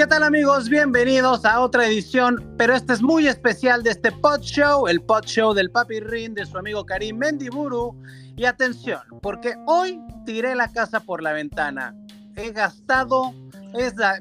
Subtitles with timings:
[0.00, 0.70] ¿Qué tal amigos?
[0.70, 5.24] Bienvenidos a otra edición, pero este es muy especial de este Pod Show, el Pod
[5.26, 8.00] Show del Papi Rin de su amigo Karim Mendiburu.
[8.34, 11.94] Y atención, porque hoy tiré la casa por la ventana.
[12.34, 13.34] He gastado,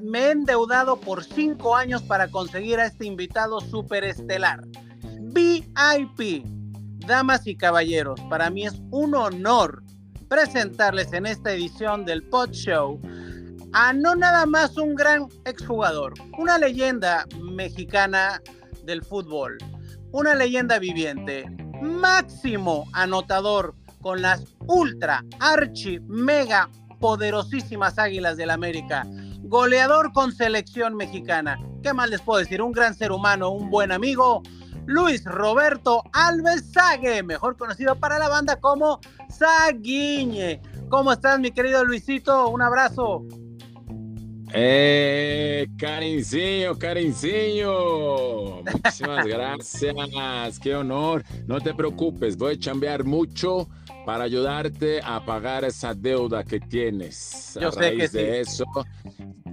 [0.01, 4.59] me he endeudado por cinco años para conseguir a este invitado superestelar.
[5.31, 6.45] VIP,
[7.07, 9.81] damas y caballeros, para mí es un honor
[10.27, 12.99] presentarles en esta edición del Pod Show
[13.73, 18.41] a no nada más un gran exjugador, una leyenda mexicana
[18.83, 19.57] del fútbol,
[20.11, 21.45] una leyenda viviente,
[21.81, 26.69] máximo anotador con las ultra, archi, mega
[26.99, 29.05] poderosísimas Águilas del América,
[29.43, 31.57] goleador con selección mexicana.
[31.83, 32.61] ¿Qué más les puedo decir?
[32.61, 34.41] Un gran ser humano, un buen amigo,
[34.85, 40.61] Luis Roberto Alves Sague, mejor conocido para la banda como Saguiñe.
[40.89, 42.49] ¿Cómo estás, mi querido Luisito?
[42.49, 43.23] Un abrazo.
[44.53, 48.61] Eh, Carinciño, Carinciño.
[48.63, 50.59] Muchísimas gracias.
[50.59, 51.23] Qué honor.
[51.47, 53.67] No te preocupes, voy a chambear mucho
[54.05, 57.57] para ayudarte a pagar esa deuda que tienes.
[57.59, 58.65] Yo sé que de eso,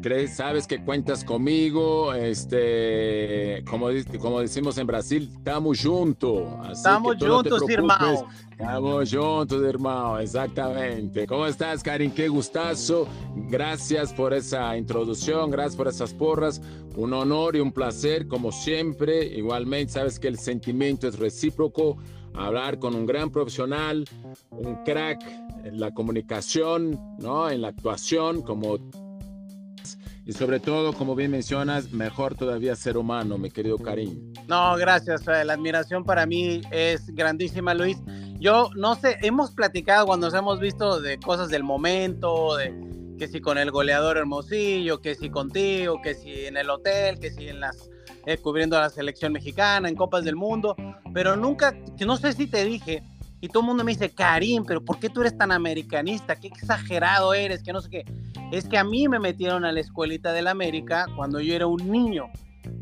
[0.00, 2.14] crees, sabes que cuentas conmigo.
[2.14, 3.88] Este, como,
[4.20, 6.44] como decimos en Brasil, estamos juntos.
[6.72, 8.28] Estamos juntos, hermano.
[8.58, 11.26] Estamos juntos, hermano, exactamente.
[11.26, 12.10] ¿Cómo estás, Karin?
[12.10, 13.06] Qué gustazo.
[13.50, 16.62] Gracias por esa introducción, gracias por esas porras.
[16.96, 19.26] Un honor y un placer, como siempre.
[19.26, 21.98] Igualmente, sabes que el sentimiento es recíproco.
[22.36, 24.04] Hablar con un gran profesional,
[24.50, 25.22] un crack
[25.64, 27.50] en la comunicación, ¿no?
[27.50, 28.78] en la actuación, como
[30.26, 34.32] y sobre todo, como bien mencionas, mejor todavía ser humano, mi querido Karim.
[34.48, 35.24] No, gracias.
[35.24, 37.96] La admiración para mí es grandísima, Luis.
[38.40, 42.74] Yo no sé, hemos platicado cuando nos hemos visto de cosas del momento, de
[43.16, 47.30] que si con el goleador Hermosillo, que si contigo, que si en el hotel, que
[47.30, 47.88] si en las
[48.26, 50.76] eh, cubriendo a la selección mexicana, en Copas del Mundo,
[51.14, 53.02] pero nunca, no sé si te dije,
[53.40, 56.36] y todo el mundo me dice, Karim, pero ¿por qué tú eres tan americanista?
[56.36, 58.04] Qué exagerado eres, que no sé qué
[58.50, 61.90] es que a mí me metieron a la escuelita del América cuando yo era un
[61.90, 62.30] niño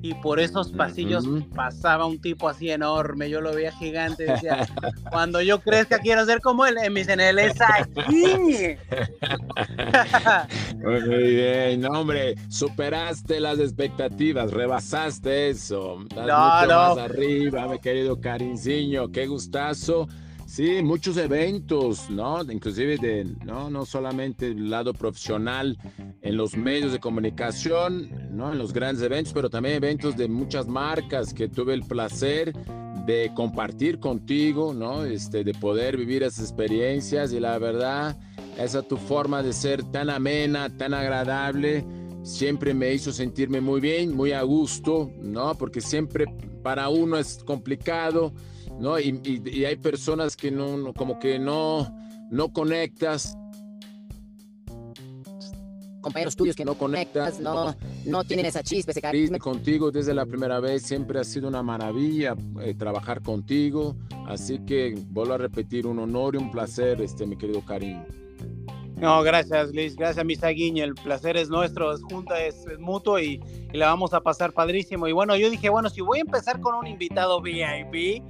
[0.02, 1.24] y por esos pasillos
[1.54, 4.66] pasaba un tipo así enorme, yo lo veía gigante, decía,
[5.10, 8.76] cuando yo crezca quiero ser como él, dicen, él es aquí.
[10.76, 16.94] Muy bien, no, hombre, superaste las expectativas, rebasaste eso, no, mucho no.
[16.94, 20.06] más arriba, mi querido Carinciño, qué gustazo
[20.54, 22.40] Sí, muchos eventos, ¿no?
[22.42, 23.68] Inclusive de, ¿no?
[23.70, 25.76] No solamente el lado profesional
[26.22, 28.52] en los medios de comunicación, ¿no?
[28.52, 32.52] En los grandes eventos, pero también eventos de muchas marcas que tuve el placer
[33.04, 35.04] de compartir contigo, ¿no?
[35.04, 38.16] Este, de poder vivir esas experiencias y la verdad,
[38.56, 41.84] esa tu forma de ser tan amena, tan agradable,
[42.22, 45.52] siempre me hizo sentirme muy bien, muy a gusto, ¿no?
[45.56, 46.26] Porque siempre
[46.62, 48.32] para uno es complicado
[48.78, 48.98] ¿no?
[48.98, 51.94] Y, hay personas que no, como que no,
[52.30, 53.36] no conectas.
[56.00, 57.74] Compañeros tuyos que no conectas, no,
[58.04, 59.38] no tienen esa chispa, ese carisma.
[59.38, 63.96] Contigo desde la primera vez siempre ha sido una maravilla eh, trabajar contigo.
[64.26, 68.02] Así que vuelvo a repetir, un honor y un placer, este, mi querido Karim.
[68.96, 69.96] No, gracias, Liz.
[69.96, 70.84] Gracias, Misaguiño.
[70.84, 73.40] El placer es nuestro, es junta, es, mutuo y,
[73.72, 75.08] y, la vamos a pasar padrísimo.
[75.08, 78.22] Y bueno, yo dije, bueno, si voy a empezar con un invitado VIP,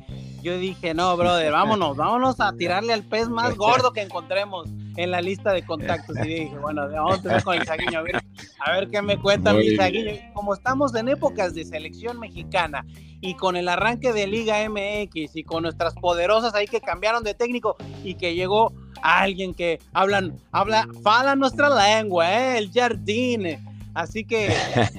[0.44, 5.10] yo dije, no, brother, vámonos, vámonos a tirarle al pez más gordo que encontremos en
[5.10, 6.16] la lista de contactos.
[6.18, 8.22] Y dije, bueno, vamos a empezar con el Saguiño, a ver,
[8.60, 10.12] a ver qué me cuenta mi Saguiño.
[10.34, 12.84] Como estamos en épocas de selección mexicana
[13.22, 17.32] y con el arranque de Liga MX y con nuestras poderosas ahí que cambiaron de
[17.32, 22.58] técnico y que llegó alguien que hablan, habla, fala nuestra lengua, ¿eh?
[22.58, 23.62] el Jardine
[23.94, 24.52] Así que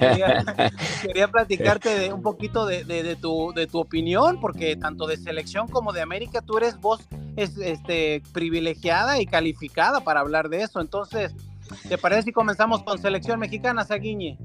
[1.02, 5.92] quería, platicarte de un poquito de, tu, de tu opinión, porque tanto de selección como
[5.92, 7.06] de América tú eres voz
[7.36, 10.80] este, privilegiada y calificada para hablar de eso.
[10.80, 11.34] Entonces,
[11.88, 14.38] ¿te parece si comenzamos con selección mexicana, Saguiñe?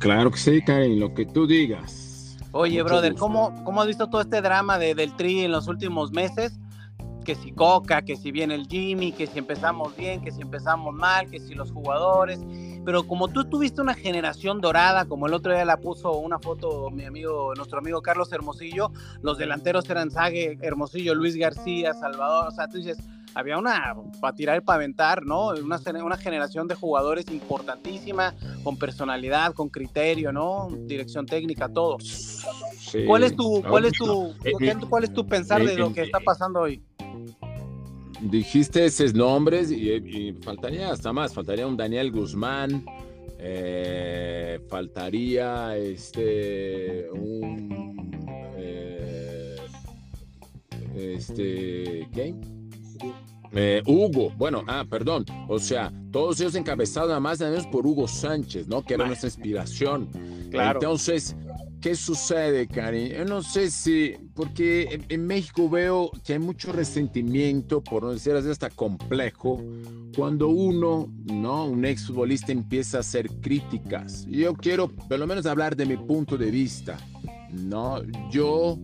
[0.00, 2.36] Claro que sí, Karen, lo que tú digas.
[2.52, 6.10] Oye, brother, ¿cómo, ¿cómo has visto todo este drama de, del Tri en los últimos
[6.10, 6.58] meses?
[7.30, 10.92] Que si Coca, que si viene el Jimmy, que si empezamos bien, que si empezamos
[10.92, 12.40] mal, que si los jugadores,
[12.84, 16.90] pero como tú tuviste una generación dorada, como el otro día la puso una foto
[16.90, 18.90] mi amigo, nuestro amigo Carlos Hermosillo,
[19.22, 22.98] los delanteros eran Sague, Hermosillo, Luis García, Salvador, o sea, tú dices,
[23.34, 25.48] había una para tirar y para aventar, ¿no?
[25.48, 30.68] Una, una generación de jugadores importantísima, con personalidad, con criterio, ¿no?
[30.86, 31.98] Dirección técnica, todo.
[33.06, 34.34] ¿Cuál es tu, cuál es tu,
[34.88, 36.82] cuál es tu pensar de lo que está pasando hoy?
[38.22, 42.84] dijiste esos nombres y, faltaría hasta más, faltaría un Daniel Guzmán,
[43.42, 48.12] Eh, faltaría este un
[48.58, 49.56] eh,
[50.94, 52.34] este ¿qué?
[53.52, 57.86] Eh, Hugo, bueno, ah, perdón, o sea, todos ellos encabezados nada más nada menos por
[57.86, 58.82] Hugo Sánchez, ¿no?
[58.82, 60.08] Que era nuestra inspiración.
[60.50, 60.78] Claro.
[60.78, 61.34] Entonces,
[61.80, 63.08] ¿qué sucede, Cari?
[63.10, 68.34] Yo no sé si, porque en, México veo que hay mucho resentimiento, por no decir
[68.34, 69.60] así, hasta complejo,
[70.16, 71.64] cuando uno, ¿no?
[71.64, 74.26] Un exfutbolista empieza a hacer críticas.
[74.28, 76.98] Yo quiero, por lo menos, hablar de mi punto de vista,
[77.50, 78.00] ¿no?
[78.30, 78.78] Yo,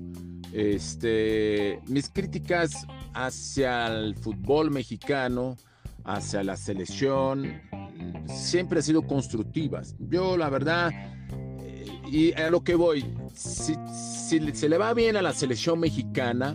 [0.52, 2.84] este, mis críticas
[3.16, 5.56] hacia el fútbol mexicano,
[6.04, 7.62] hacia la selección,
[8.26, 9.96] siempre han sido constructivas.
[9.98, 10.90] Yo, la verdad,
[11.62, 13.04] eh, y a lo que voy,
[13.34, 13.74] si,
[14.52, 16.54] se le va bien a la selección mexicana,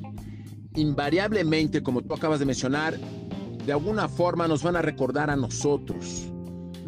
[0.76, 2.96] invariablemente, como tú acabas de mencionar,
[3.66, 6.28] de alguna forma nos van a recordar a nosotros.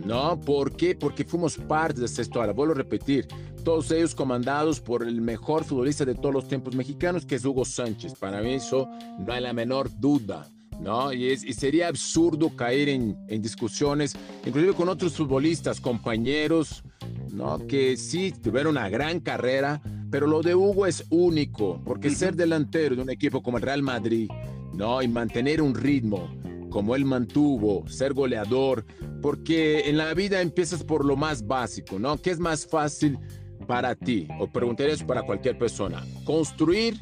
[0.06, 0.40] ¿No?
[0.40, 0.96] ¿Por qué?
[0.96, 2.52] Porque fuimos parte de esta historia.
[2.52, 3.26] Vuelvo a repetir,
[3.64, 7.66] todos ellos comandados por el mejor futbolista de todos los tiempos mexicanos, que es Hugo
[7.66, 8.16] Sánchez.
[8.16, 8.90] Para mí eso
[9.20, 10.48] no hay la menor duda.
[10.82, 11.14] ¿No?
[11.14, 16.84] Y, es, y sería absurdo caer en, en, discusiones, inclusive con otros futbolistas, compañeros,
[17.32, 17.66] ¿no?
[17.68, 19.82] Que sí tuvieron una gran carrera,
[20.12, 23.82] pero lo de Hugo es único, porque ser delantero de un equipo como el Real
[23.82, 24.30] Madrid,
[24.74, 25.02] ¿no?
[25.02, 26.28] Y mantener un ritmo,
[26.70, 28.84] como él mantuvo, ser goleador,
[29.22, 32.18] porque en la vida empiezas por lo más básico, ¿no?
[32.18, 33.20] ¿Qué es más fácil
[33.66, 34.28] para ti?
[34.40, 36.04] O preguntaría eso para cualquier persona.
[36.26, 37.00] ¿Construir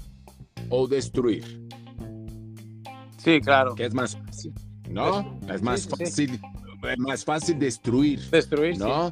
[0.70, 1.68] o destruir?
[3.18, 3.76] Sí, claro.
[3.76, 4.54] ¿Qué es más fácil?
[4.90, 5.40] ¿No?
[5.48, 6.40] Es, más fácil.
[6.90, 8.20] Es más fácil destruir.
[8.30, 9.12] Destruir, ¿no?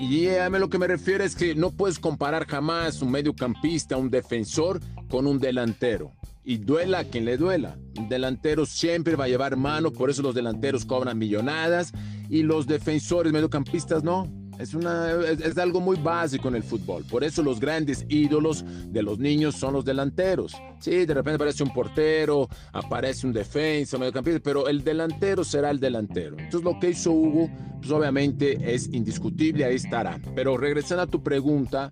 [0.00, 3.96] Y a mí lo que me refiero es que no puedes comparar jamás un mediocampista,
[3.96, 6.12] un defensor con un delantero
[6.44, 7.76] y duela a quien le duela.
[7.98, 11.92] Un delantero siempre va a llevar mano, por eso los delanteros cobran millonadas
[12.30, 14.28] y los defensores mediocampistas no.
[14.58, 17.04] Es, una, es, algo muy básico en el fútbol.
[17.04, 20.54] Por eso los grandes ídolos de los niños son los delanteros.
[20.80, 25.80] Sí, de repente aparece un portero, aparece un defensa, mediocampista, pero el delantero será el
[25.80, 26.36] delantero.
[26.38, 30.18] Entonces lo que hizo Hugo, pues obviamente es indiscutible, ahí estará.
[30.34, 31.90] Pero regresando a tu pregunta,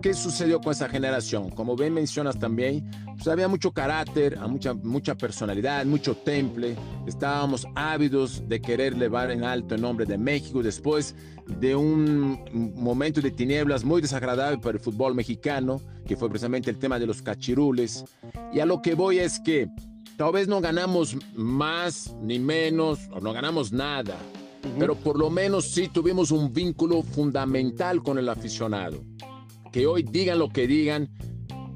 [0.00, 1.50] ¿Qué sucedió con esa generación?
[1.50, 6.74] Como bien mencionas también, pues había mucho carácter, mucha, mucha personalidad, mucho temple.
[7.06, 11.14] Estábamos ávidos de querer elevar en alto el nombre de México después
[11.58, 16.78] de un momento de tinieblas muy desagradable para el fútbol mexicano, que fue precisamente el
[16.78, 18.04] tema de los cachirules.
[18.52, 19.68] Y a lo que voy es que
[20.16, 24.16] tal vez no ganamos más ni menos, o no ganamos nada,
[24.78, 29.02] pero por lo menos sí tuvimos un vínculo fundamental con el aficionado
[29.70, 31.08] que hoy digan lo que digan,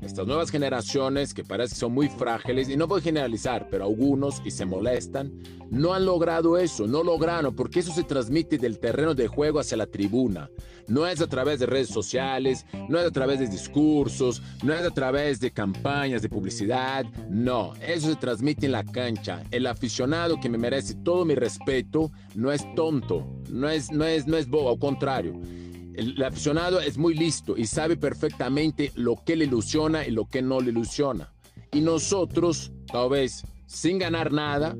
[0.04, 3.84] estas nuevas generaciones que parece que son muy frágiles, y no voy a generalizar, pero
[3.84, 5.32] algunos, y se molestan,
[5.70, 9.76] no han logrado eso, no lograron, porque eso se transmite del terreno de juego hacia
[9.76, 10.50] la tribuna.
[10.86, 14.82] No es a través de redes sociales, no es a través de discursos, no es
[14.82, 19.42] a través de campañas de publicidad, no, eso se transmite en la cancha.
[19.50, 24.26] El aficionado que me merece todo mi respeto no es tonto, no es, no es,
[24.26, 25.40] no es bobo, al contrario
[25.94, 30.42] el, aficionado es muy listo y sabe perfectamente lo que le ilusiona y lo que
[30.42, 31.32] no le ilusiona.
[31.72, 34.76] Y nosotros, tal vez sin ganar nada,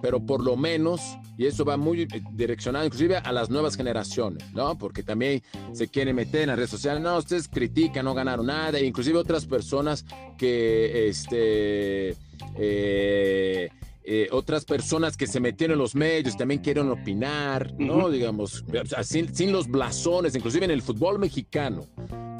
[0.00, 1.00] pero por lo menos,
[1.36, 4.78] y eso va muy direccionado inclusive a las nuevas generaciones, ¿no?
[4.78, 5.42] Porque también
[5.72, 9.18] se quieren meter en las redes sociales, no, ustedes critican, no ganaron nada, e inclusive
[9.18, 10.04] otras personas
[10.38, 12.16] que, este,
[12.56, 13.70] eh,
[14.12, 18.10] eh, otras personas que se metieron en los medios también quieren opinar, ¿no?
[18.10, 18.64] Digamos,
[19.04, 21.86] sin, los blasones, inclusive en el fútbol mexicano,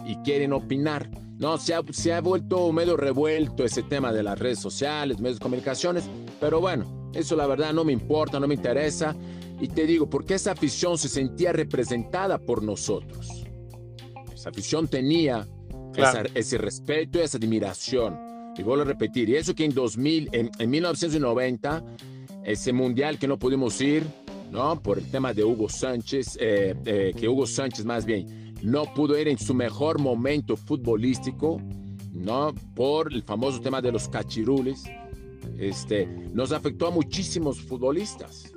[0.04, 1.08] y quieren opinar.
[1.38, 5.38] No, se ha, se ha vuelto medio revuelto ese tema de las redes sociales, medios
[5.38, 6.10] de comunicaciones,
[6.40, 9.14] pero bueno, eso la verdad no me importa, no me interesa.
[9.60, 13.44] Y te digo, porque esa afición se sentía representada por nosotros.
[14.34, 15.46] Esa afición tenía
[16.34, 18.29] ese respeto y esa admiración.
[18.60, 21.82] Y vuelvo a repetir, y eso que en 2000, en, 1990,
[22.44, 24.04] ese mundial que no pudimos ir,
[24.50, 24.82] ¿no?
[24.82, 29.18] Por el tema de Hugo Sánchez, eh, eh, que Hugo Sánchez más bien no pudo
[29.18, 31.58] ir en su mejor momento futbolístico,
[32.12, 32.54] ¿no?
[32.74, 34.84] Por el famoso tema de los cachirules,
[35.58, 38.52] este, nos afectó a muchísimos futbolistas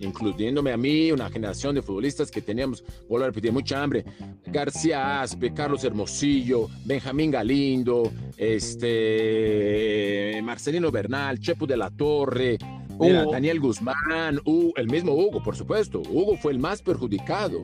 [0.00, 4.04] incluyéndome a mí, una generación de futbolistas que teníamos, vuelvo a repetir, mucha hambre.
[4.46, 12.58] García Aspe, Carlos Hermosillo, Benjamín Galindo, este, Marcelino Bernal, Chepo de la Torre,
[13.08, 14.40] Daniel Guzmán,
[14.76, 16.00] el mismo Hugo, por supuesto.
[16.00, 17.62] Hugo fue el más perjudicado,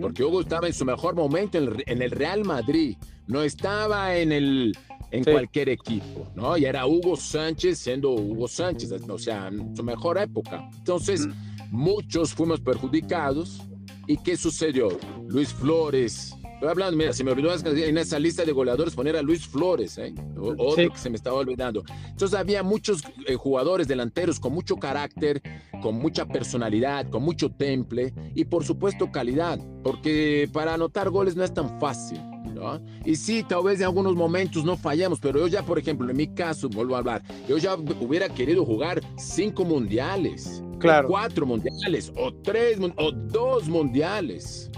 [0.00, 4.76] porque Hugo estaba en su mejor momento en el, Real Madrid, no estaba en el
[5.10, 6.56] en cualquier equipo, ¿no?
[6.56, 10.68] Y era Hugo Sánchez siendo Hugo Sánchez, o sea, en su mejor época.
[10.76, 11.28] Entonces,
[11.74, 13.60] Muchos fuimos perjudicados,
[14.06, 14.98] ¿Y qué sucedió?
[15.28, 19.22] Luis Flores, Estoy hablando, mira, se me olvidó en esa lista de goleadores poner a
[19.22, 20.14] Luis Flores, ¿eh?
[20.36, 21.82] otro que se me estaba olvidando.
[22.08, 25.42] Entonces había muchos eh, jugadores delanteros con mucho carácter,
[25.82, 31.44] con mucha personalidad, con mucho temple y por supuesto calidad, porque para anotar goles no
[31.44, 32.20] es tan fácil.
[32.54, 32.80] ¿no?
[33.04, 36.16] Y sí, tal vez en algunos momentos no fallamos, pero yo ya, por ejemplo, en
[36.16, 41.08] mi caso, vuelvo a hablar, yo ya hubiera querido jugar cinco mundiales, claro.
[41.08, 44.70] cuatro mundiales, o tres, o dos mundiales,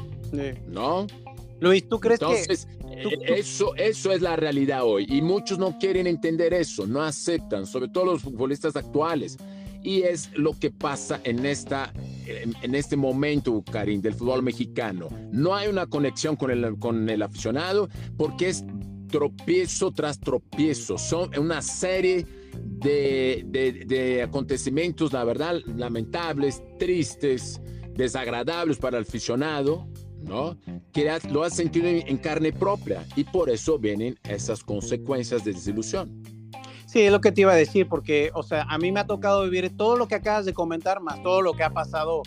[0.66, 1.06] ¿no?
[1.60, 2.52] Luis, ¿tú crees que
[2.90, 7.66] eh, Eso, eso es la realidad hoy y muchos no quieren entender eso, no aceptan,
[7.66, 9.36] sobre todo los futbolistas actuales.
[9.82, 11.92] Y es lo que pasa en, esta,
[12.26, 15.06] en, este momento, Karim, del fútbol mexicano.
[15.30, 18.64] No hay una conexión con el, con el aficionado porque es
[19.08, 20.98] tropiezo tras tropiezo.
[20.98, 22.26] Son una serie
[22.62, 27.60] de, de, de acontecimientos, la verdad, lamentables, tristes,
[27.94, 29.88] desagradables para el aficionado
[30.26, 30.56] ¿no?
[30.92, 36.22] Que lo has sentido en, carne propia y por eso vienen esas consecuencias de desilusión.
[36.86, 39.06] Sí, es lo que te iba a decir, porque, o sea, a mí me ha
[39.06, 42.22] tocado vivir todo lo que acabas de comentar, más todo lo que ha pasado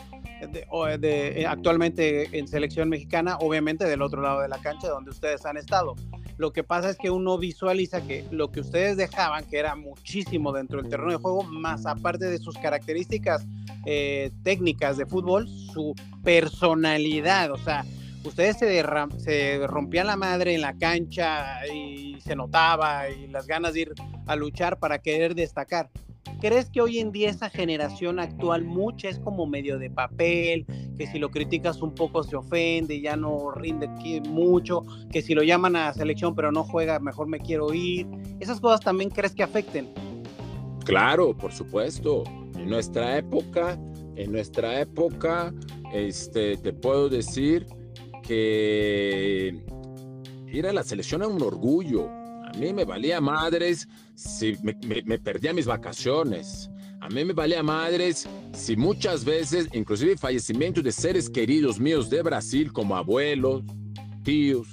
[1.00, 5.58] de, actualmente en selección mexicana, obviamente del otro lado de la cancha donde ustedes han
[5.58, 5.96] estado.
[6.40, 10.54] Lo que pasa es que uno visualiza que lo que ustedes dejaban, que era muchísimo
[10.54, 13.46] dentro del terreno de juego, más aparte de sus características
[13.86, 15.94] eh, técnicas de fútbol, su
[16.24, 17.84] personalidad, o sea,
[18.24, 18.82] ustedes se,
[19.18, 23.94] se rompían la madre en la cancha y se notaba y las ganas de ir
[24.26, 25.90] a luchar para querer destacar.
[26.40, 30.66] ¿Crees que hoy en día esa generación actual mucha es como medio de papel,
[30.98, 33.90] que si lo criticas un poco se ofende, ya no rinde
[34.30, 38.08] mucho, que si lo llaman a selección pero no juega, mejor me quiero ir?
[38.40, 39.90] ¿Esas cosas también crees que afecten?
[40.86, 42.24] Claro, por supuesto.
[42.56, 43.78] En nuestra época,
[44.16, 45.54] en nuestra época,
[45.94, 47.66] este, te puedo decir
[48.24, 49.62] que
[50.48, 52.19] ir a la selección era un orgullo
[52.50, 54.74] a mí me valía madres si me,
[55.20, 56.70] perdía mis vacaciones.
[57.00, 62.22] A mí me valía madres si muchas veces, inclusive fallecimientos de seres queridos míos de
[62.22, 63.64] Brasil, como abuelos,
[64.24, 64.68] tíos,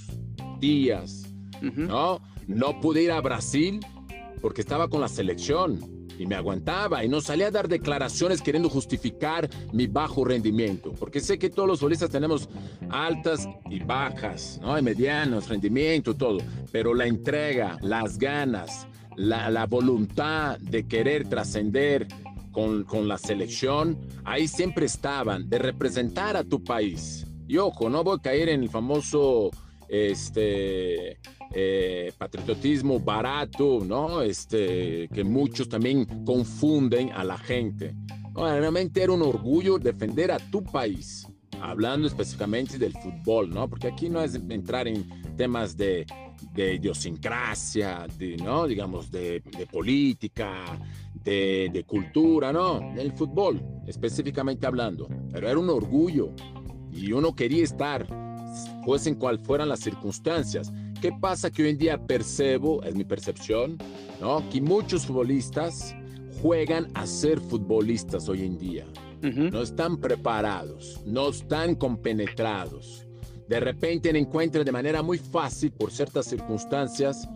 [0.58, 1.26] tías,
[1.60, 2.20] ¿no?
[2.46, 3.80] No pude ir a Brasil
[4.40, 8.68] porque estaba con la selección y me aguantaba y no salía a dar declaraciones queriendo
[8.68, 12.48] justificar mi bajo rendimiento, porque sé que todos los futbolistas tenemos
[12.90, 14.78] altas y bajas, ¿no?
[14.78, 16.38] Y medianos, rendimiento, todo,
[16.72, 22.06] pero la entrega, las ganas, la, la voluntad de querer trascender
[22.52, 27.26] con, con la selección, ahí siempre estaban, de representar a tu país.
[27.48, 29.50] Y ojo, no voy a caer en el famoso
[29.88, 31.18] este
[31.52, 34.22] eh, patriotismo barato, ¿no?
[34.22, 37.94] Este, que muchos también confunden a la gente.
[38.34, 41.26] realmente era un orgullo defender a tu país,
[41.60, 43.68] hablando específicamente del fútbol, ¿no?
[43.68, 46.06] Porque aquí no es entrar en temas de,
[46.52, 48.66] de idiosincrasia, de, ¿no?
[48.66, 50.78] Digamos, de, de política,
[51.22, 52.92] de, de, cultura, ¿no?
[52.96, 55.08] El fútbol, específicamente hablando.
[55.32, 56.32] Pero era un orgullo
[56.92, 58.06] y uno quería estar,
[58.84, 60.72] fuesen cual fueran las circunstancias.
[61.00, 63.78] ¿Qué pasa que hoy en día percebo, es mi percepción,
[64.20, 64.48] ¿no?
[64.50, 65.94] que muchos futbolistas
[66.42, 68.86] juegan a ser futbolistas hoy en día?
[69.22, 73.06] No están preparados, no están compenetrados.
[73.48, 77.28] De repente encuentran de manera muy fácil, por ciertas circunstancias,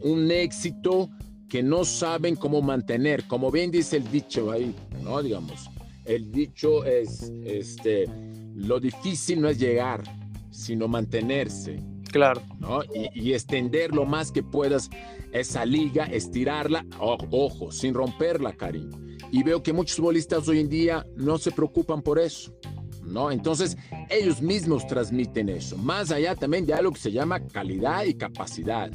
[0.00, 1.10] un éxito
[1.48, 3.24] que no saben cómo mantener.
[3.24, 5.22] Como bien dice el dicho ahí, ¿no?
[5.22, 5.70] Digamos,
[6.04, 8.06] el dicho es, este,
[8.54, 10.02] lo difícil no es llegar,
[10.50, 11.82] sino mantenerse.
[12.10, 12.42] Claro.
[12.60, 12.80] ¿no?
[12.94, 14.88] Y, extender lo más que puedas
[15.32, 18.90] esa liga, estirarla, ojo, sin romperla, Karim.
[19.32, 22.54] Y veo que muchos futbolistas hoy en día no se preocupan por eso.
[23.02, 23.32] ¿no?
[23.32, 23.76] Entonces,
[24.08, 28.90] ellos mismos transmiten eso, más allá también de algo que se llama calidad y capacidad.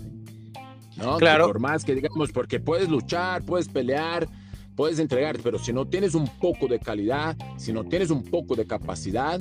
[0.96, 1.18] ¿no?
[1.18, 1.48] Claro.
[1.48, 4.28] por más que digamos, porque puedes luchar, puedes pelear,
[4.80, 8.56] puedes entregarte, pero si no tienes un poco de calidad, si no tienes un poco
[8.56, 9.38] de capacidad,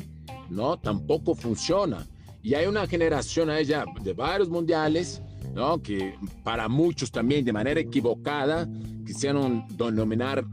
[0.51, 0.81] ¿no?
[0.81, 2.05] Tampoco funciona.
[2.43, 5.23] Y hay una generación a ella de varios mundiales,
[5.55, 5.81] ¿no?
[5.81, 8.69] Que para muchos también de manera equivocada
[9.07, 10.45] quisieron denominar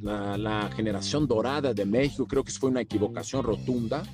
[0.00, 2.24] la, generación dorada de México.
[2.28, 4.04] Creo que fue una equivocación rotunda,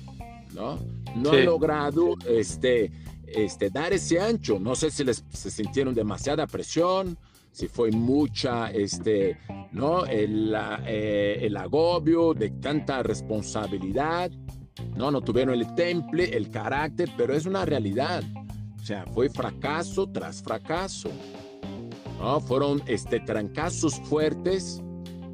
[0.55, 0.79] ¿no?
[1.15, 2.91] No han logrado este,
[3.27, 4.57] este, dar ese ancho.
[4.57, 7.19] No sé si les se sintieron demasiada presión,
[7.57, 9.39] si fue mucha, este,
[9.71, 10.05] ¿no?
[10.05, 14.29] El, eh, el agobio de tanta responsabilidad.
[14.95, 18.23] No, no tuvieron el temple, el carácter, pero es una realidad.
[18.79, 21.09] O sea, fue fracaso tras fracaso.
[22.19, 22.39] ¿no?
[22.41, 24.83] Fueron este, trancazos fuertes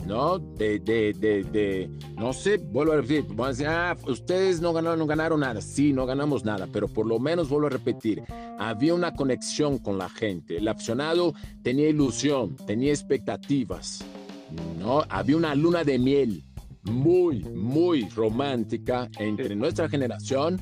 [0.06, 0.40] ¿no?
[0.40, 4.74] De, de, de, de, no sé, vuelvo a repetir, van a decir, ah, ustedes no
[4.74, 8.24] ganaron, no ganaron nada, sí, no ganamos nada, pero por lo menos vuelvo a repetir,
[8.60, 14.04] había una conexión con la gente, el aficionado tenía ilusión, tenía expectativas,
[14.80, 15.04] ¿no?
[15.10, 16.44] Había una luna de miel
[16.84, 20.60] muy, muy romántica entre nuestra generación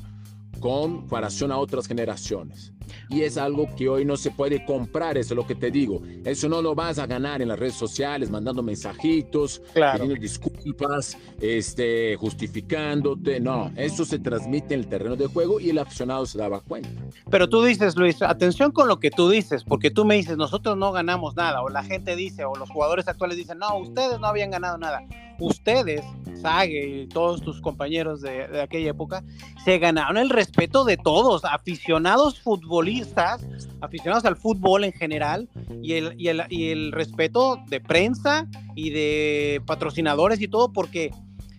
[0.62, 2.72] con comparación a otras generaciones
[3.08, 6.02] y es algo que hoy no se puede comprar, eso es lo que te digo.
[6.24, 12.16] Eso no lo vas a ganar en las redes sociales, mandando mensajitos, pidiendo disculpas, este,
[12.16, 13.40] justificándote.
[13.40, 16.90] No, eso se transmite en el terreno de juego y el aficionado se daba cuenta.
[17.30, 20.76] Pero tú dices, Luis, atención con lo que tú dices, porque tú me dices, nosotros
[20.76, 24.26] no ganamos nada, o la gente dice, o los jugadores actuales dicen, no, ustedes no
[24.26, 25.02] habían ganado nada
[25.42, 26.02] ustedes,
[26.40, 29.22] Sage y todos tus compañeros de, aquella época,
[29.64, 33.46] se ganaron el respeto de todos, aficionados futbolistas,
[33.80, 35.48] aficionados al fútbol en general,
[35.82, 41.10] y el, y el, y el respeto de prensa y de patrocinadores y todo, porque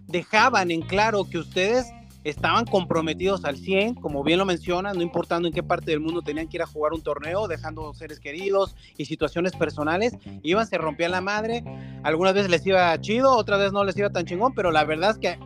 [0.08, 1.86] dejaban en claro que ustedes
[2.24, 6.22] estaban comprometidos al 100, como bien lo mencionas, no importando en qué parte del mundo
[6.22, 10.78] tenían que ir a jugar un torneo, dejando seres queridos y situaciones personales, iban, se
[10.78, 11.64] rompían la madre,
[12.04, 15.12] algunas veces les iba chido, otras veces no les iba tan chingón, pero la verdad
[15.12, 15.40] es que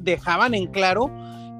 [0.00, 1.10] dejaban en claro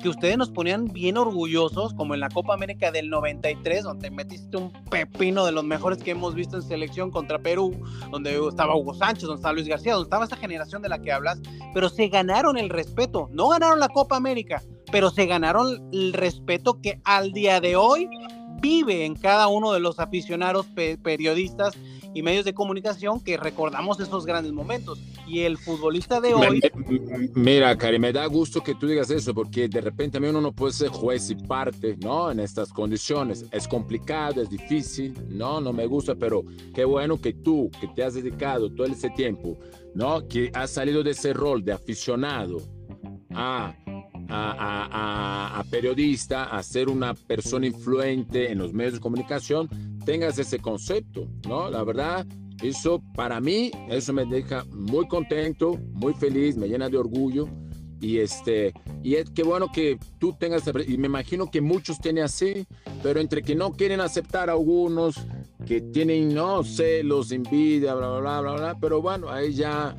[0.03, 4.57] que ustedes nos ponían bien orgullosos, como en la Copa América del 93, donde metiste
[4.57, 7.81] un pepino de los mejores que hemos visto en selección contra Perú,
[8.11, 11.13] donde estaba Hugo Sánchez, donde estaba Luis García, donde estaba esa generación de la que
[11.13, 11.41] hablas,
[11.73, 13.29] pero se ganaron el respeto.
[13.33, 18.09] No ganaron la Copa América, pero se ganaron el respeto que al día de hoy
[18.61, 20.67] vive en cada uno de los aficionados
[21.03, 21.75] periodistas
[22.15, 25.01] y medios de comunicación que recordamos esos grandes momentos.
[25.27, 26.61] Y el futbolista de hoy...
[27.35, 30.53] Mira, Cari, me da gusto que tú digas eso, porque de repente también uno no
[30.53, 32.31] puede ser juez y parte, ¿no?
[32.31, 33.47] En estas condiciones.
[33.51, 35.61] Es complicado, es difícil, ¿no?
[35.61, 39.59] No me gusta, pero qué bueno que tú, que te has dedicado todo ese tiempo,
[39.95, 40.27] ¿no?
[40.27, 42.59] Que has salido de ese rol de aficionado
[43.31, 43.75] a
[44.33, 49.69] a, a, periodista, a ser una persona influente en los medios de comunicación,
[50.05, 51.71] tengas ese concepto, ¿no?
[51.71, 52.27] La verdad,
[52.63, 57.49] eso para mí, eso me deja muy contento, muy feliz, me llena de orgullo.
[58.01, 58.73] Y, este,
[59.05, 62.67] y es que bueno que tú tengas, y me imagino que muchos tienen así,
[63.01, 65.15] pero entre que no quieren aceptar a algunos,
[65.67, 69.97] que tienen, no celos, envidia, bla, bla, bla, bla, bla, pero bueno, ahí ya,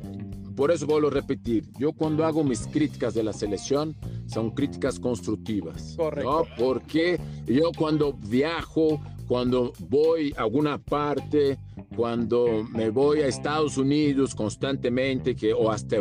[0.54, 4.98] por eso vuelvo a repetir, yo cuando hago mis críticas de la selección, son críticas
[4.98, 5.94] constructivas.
[5.96, 6.46] Correcto.
[6.46, 6.62] ¿no?
[6.62, 11.58] Porque yo cuando viajo, cuando voy a alguna parte,
[11.96, 15.96] cuando me voy a Estados Unidos constantemente, que, o hasta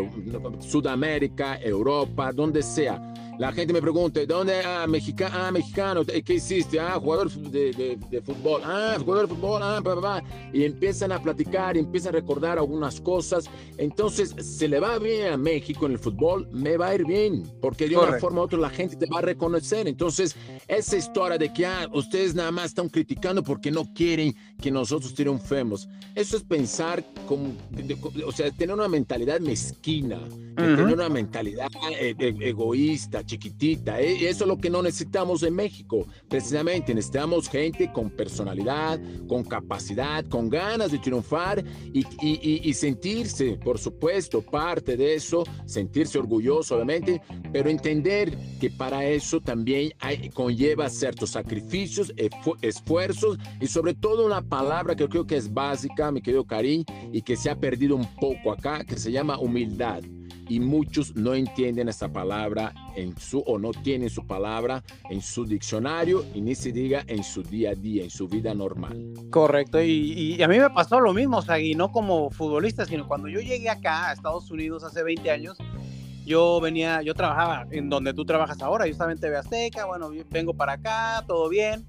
[0.59, 4.61] Sudamérica, Europa, donde sea, la gente me pregunta, ¿dónde?
[4.61, 4.87] Ah, ah
[5.51, 6.79] mexicano, ¿qué hiciste?
[6.79, 8.61] Ah, jugador de, de, fútbol.
[8.63, 9.61] Ah, jugador de fútbol.
[9.63, 10.23] Ah, papá.
[10.53, 13.49] Y empiezan a platicar, empiezan a recordar algunas cosas.
[13.77, 17.43] Entonces, se le va bien a México en el fútbol, me va a ir bien,
[17.61, 19.87] porque de una forma u otra la gente te va a reconocer.
[19.87, 20.35] Entonces,
[20.67, 25.13] esa historia de que ah, ustedes nada más están criticando porque no quieren que nosotros
[25.13, 27.53] triunfemos, eso es pensar como,
[28.25, 30.19] o sea, tener una mentalidad mezquina,
[30.55, 31.67] tener una mentalidad
[31.99, 33.99] eh, e, egoísta chiquitita.
[33.99, 34.27] ¿eh?
[34.27, 36.05] Eso es lo que no necesitamos en México.
[36.29, 44.41] Precisamente necesitamos gente con personalidad, con capacidad, con ganas de triunfar y, sentirse, por supuesto,
[44.41, 51.31] parte de eso, sentirse orgulloso, obviamente, pero entender que para eso también hay, conlleva ciertos
[51.31, 52.13] sacrificios,
[52.61, 57.21] esfuerzos y sobre todo una palabra que creo que es básica, mi querido Karim, y
[57.21, 60.01] que se ha perdido un poco acá, que se llama humildad
[60.53, 65.45] y muchos no entienden esa palabra en su o no tienen su palabra en su
[65.45, 69.13] diccionario y ni se diga en su día a día, en su vida normal.
[69.31, 73.07] Correcto, y, a mí me pasó lo mismo, o sea, y no como futbolista, sino
[73.07, 75.57] cuando yo llegué acá a Estados Unidos hace 20 años,
[76.23, 80.11] yo venía, yo trabajaba en donde tú trabajas ahora, yo estaba en TV Azteca, bueno,
[80.29, 81.83] vengo para acá, todo bien,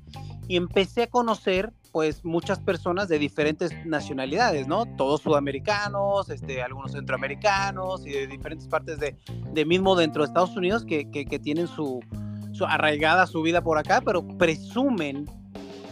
[0.49, 4.85] y empecé a conocer pues muchas personas de diferentes nacionalidades, ¿no?
[4.97, 9.17] Todos sudamericanos, este, algunos centroamericanos y de diferentes partes de,
[9.53, 12.01] de mismo dentro de Estados Unidos que, que, tienen su,
[12.51, 15.31] su, arraigada su vida por acá, pero presumen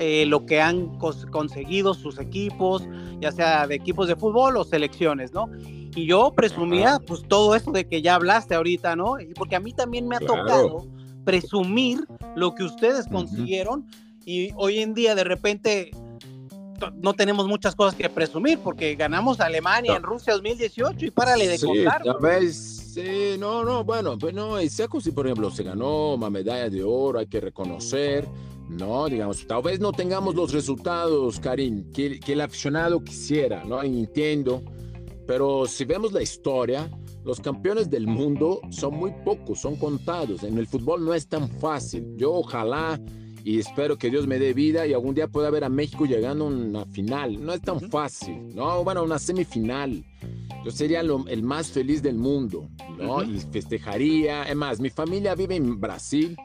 [0.01, 2.83] eh, lo que han conseguido sus equipos,
[3.21, 5.49] ya sea de equipos de fútbol o selecciones, ¿no?
[5.95, 9.19] Y yo presumía pues todo esto de que ya hablaste ahorita, ¿no?
[9.37, 10.85] Porque a mí también me ha tocado
[11.25, 12.01] presumir
[12.35, 13.87] lo que ustedes consiguieron
[14.25, 15.91] y hoy en día de repente
[16.95, 21.47] no tenemos muchas cosas que presumir porque ganamos a Alemania en Rusia 2018 y párale
[21.47, 22.03] de contar.
[22.53, 26.83] sí, no, no, bueno, pues no, sea si por ejemplo se ganó una medalla de
[26.83, 28.27] oro, hay que reconocer,
[28.69, 33.83] no, digamos, tal vez no tengamos los resultados, Karim, que, que el aficionado quisiera, ¿no?
[33.83, 34.63] entiendo
[35.27, 36.91] pero si vemos la historia,
[37.25, 40.43] los campeones del mundo son muy pocos, son contados.
[40.43, 42.05] En el fútbol no es tan fácil.
[42.17, 43.01] Yo ojalá
[43.45, 46.45] y espero que Dios me dé vida y algún día pueda ver a México llegando
[46.45, 47.45] a una final.
[47.45, 48.85] No es tan fácil, ¿no?
[48.85, 50.05] Bueno, una semifinal.
[50.65, 53.23] Yo sería el más feliz del mundo, ¿no?
[53.23, 54.45] Y festejaría.
[54.45, 56.37] Es más, mi familia vive en Brasil,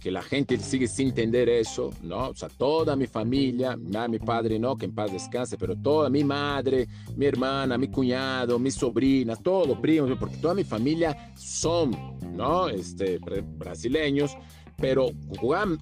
[0.00, 2.28] que la gente sigue sin entender eso, ¿no?
[2.28, 6.24] O sea, toda mi familia, mi padre no, que en paz descanse, pero toda mi
[6.24, 11.90] madre, mi hermana, mi cuñado, mis sobrinas, todo, primos, porque toda mi familia son,
[12.34, 12.68] ¿no?
[12.68, 13.18] Este,
[13.58, 14.36] brasileños
[14.76, 15.08] pero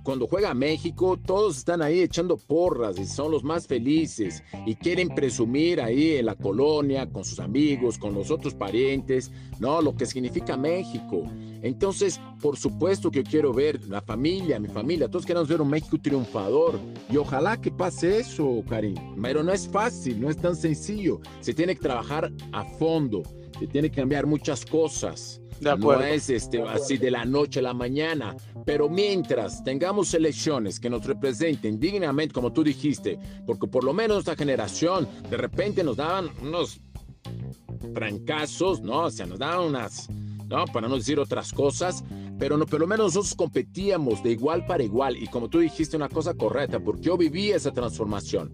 [0.02, 5.08] cuando juega México, todos están ahí echando porras y son los más felices y quieren
[5.08, 9.82] presumir ahí en la colonia, con sus amigos, con los otros parientes, ¿no?
[9.82, 11.24] Lo que significa México.
[11.62, 15.70] Entonces, por supuesto que yo quiero ver la familia, mi familia, todos queremos ver un
[15.70, 16.78] México triunfador
[17.10, 18.94] y ojalá que pase eso, Karim.
[19.20, 21.20] Pero no es fácil, no es tan sencillo.
[21.40, 23.22] Se tiene que trabajar a fondo,
[23.58, 25.40] se tiene que cambiar muchas cosas.
[25.60, 30.90] No es este, así de la noche a la mañana, pero mientras tengamos elecciones que
[30.90, 35.96] nos representen dignamente, como tú dijiste, porque por lo menos esta generación de repente nos
[35.96, 36.80] daban unos
[37.94, 39.02] trancazos, ¿no?
[39.02, 40.08] O sea, nos daban unas,
[40.48, 40.64] ¿no?
[40.66, 42.04] Para no decir otras cosas,
[42.38, 45.96] pero no, por lo menos nosotros competíamos de igual para igual y como tú dijiste
[45.96, 48.52] una cosa correcta, porque yo viví esa transformación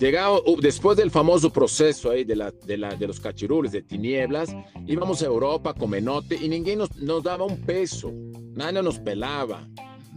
[0.00, 4.48] Llegado, uh, después del famoso proceso de, los cachirules, de tinieblas,
[4.86, 8.10] íbamos a Europa con Menote y ninguém nos, nos daba un peso,
[8.54, 9.68] nadie nos pelaba.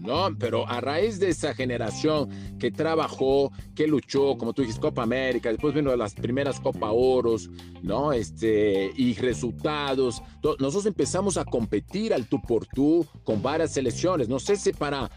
[0.04, 0.30] ¿No?
[0.38, 5.50] Pero a raíz de esa generación que trabajó, que luchó, como tú dijiste, Copa América,
[5.50, 7.50] después vino las primeras Copa Oros,
[7.82, 8.14] ¿no?
[8.14, 14.40] Este, y resultados, nosotros empezamos a competir al tú por tú con varias selecciones, no
[14.40, 15.10] sé si para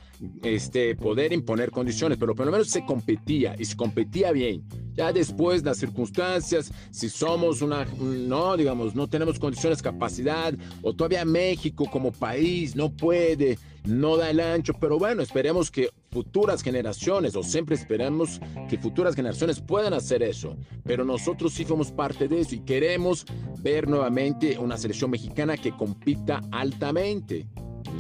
[0.43, 4.65] este, poder imponer condiciones, pero por lo menos se competía y se competía bien.
[4.95, 11.25] Ya después las circunstancias, si somos una, no, digamos, no tenemos condiciones, capacidad, o todavía
[11.25, 17.37] México como país no puede, no da el ancho, pero bueno, esperemos que futuras generaciones,
[17.37, 22.41] o siempre esperamos que futuras generaciones puedan hacer eso, pero nosotros sí somos parte de
[22.41, 23.27] eso y queremos
[23.61, 27.47] ver nuevamente una selección mexicana que compita altamente.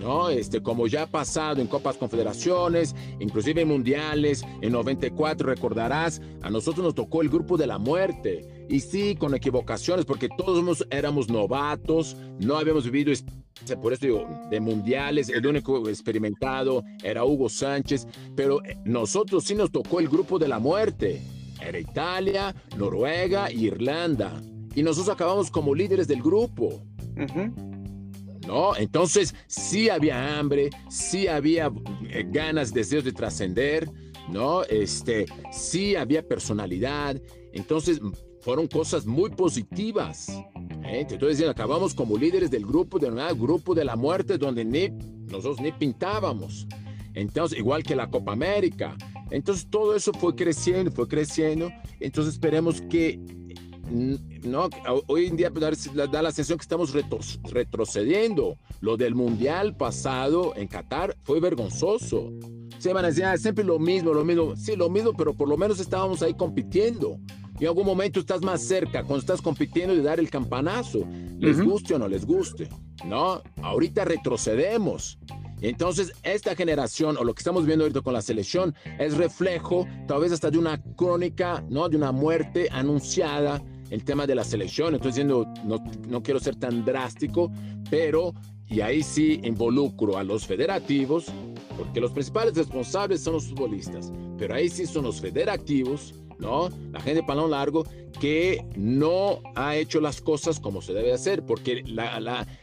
[0.00, 0.28] ¿no?
[0.28, 6.50] Este, como ya ha pasado en Copas Confederaciones, inclusive en Mundiales, en 94 recordarás, a
[6.50, 8.66] nosotros nos tocó el grupo de la muerte.
[8.68, 13.12] Y sí, con equivocaciones, porque todos éramos novatos, no habíamos vivido
[13.80, 19.54] por eso digo, de mundiales, el único experimentado era Hugo Sánchez, pero eh, nosotros sí
[19.54, 21.22] nos tocó el grupo de la muerte.
[21.60, 24.40] Era Italia, Noruega e Irlanda.
[24.74, 26.82] Y nosotros acabamos como líderes del grupo.
[28.46, 28.76] ¿no?
[28.76, 31.72] Entonces sí había hambre, sí había
[32.08, 33.90] eh, ganas, deseos de trascender,
[34.28, 34.62] ¿no?
[34.64, 37.20] Este, sí había personalidad.
[37.52, 38.00] Entonces
[38.40, 40.28] fueron cosas muy positivas.
[40.88, 41.06] ¿Eh?
[41.08, 44.88] Entonces acabamos como líderes del grupo, de grupo de la muerte, donde ni
[45.26, 46.66] nosotros ni pintábamos.
[47.14, 48.96] Entonces, igual que la Copa América.
[49.30, 51.70] Entonces todo eso fue creciendo, fue creciendo.
[51.98, 53.18] Entonces esperemos que
[53.90, 54.68] no,
[55.06, 56.92] hoy en día pues, da la sensación que estamos
[57.44, 58.58] retrocediendo.
[58.80, 62.32] Lo del mundial pasado en Qatar fue vergonzoso.
[62.78, 64.54] Se van a decir, ah, siempre lo mismo, lo mismo.
[64.56, 67.18] Sí, lo mismo, pero por lo menos estábamos ahí compitiendo.
[67.58, 71.06] Y en algún momento estás más cerca, cuando estás compitiendo, de dar el campanazo.
[71.38, 72.68] Les guste o no les guste.
[73.04, 75.18] No, ahorita retrocedemos.
[75.62, 80.20] Entonces, esta generación, o lo que estamos viendo ahorita con la selección, es reflejo, tal
[80.20, 81.88] vez hasta de una crónica, ¿no?
[81.88, 84.94] De una muerte anunciada el tema de la selección.
[84.94, 87.50] Estoy diciendo, no, no quiero ser tan drástico,
[87.90, 88.34] pero,
[88.68, 91.26] y ahí sí involucro a los federativos,
[91.78, 96.68] porque los principales responsables son los futbolistas, pero ahí sí son los federativos, ¿no?
[96.92, 97.84] La gente de palón largo
[98.20, 101.84] que no ha hecho las cosas como se debe hacer, porque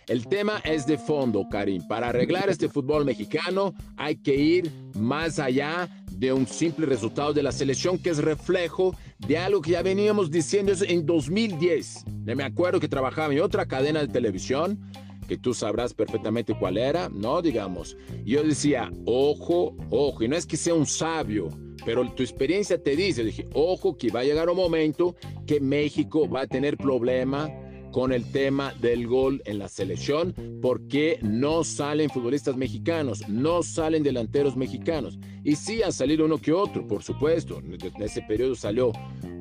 [0.07, 1.87] el tema es de fondo, Karim.
[1.87, 7.43] Para arreglar este fútbol mexicano hay que ir más allá de un simple resultado de
[7.43, 8.95] la selección que es reflejo
[9.27, 12.05] de algo que ya veníamos diciendo en 2010.
[12.25, 14.79] Me acuerdo que trabajaba en otra cadena de televisión,
[15.27, 17.41] que tú sabrás perfectamente cuál era, ¿no?
[17.41, 17.95] Digamos.
[18.25, 21.49] Yo decía, ojo, ojo, y no es que sea un sabio,
[21.85, 25.15] pero tu experiencia te dice, dije, ojo, que va a llegar un momento
[25.45, 27.49] que México va a tener problema
[27.93, 34.03] con el tema del gol en la selección, porque no salen futbolistas mexicanos, no salen
[34.03, 35.19] delanteros mexicanos.
[35.43, 37.59] Y sí ha salido uno que otro, por supuesto.
[37.59, 38.91] En ese periodo salió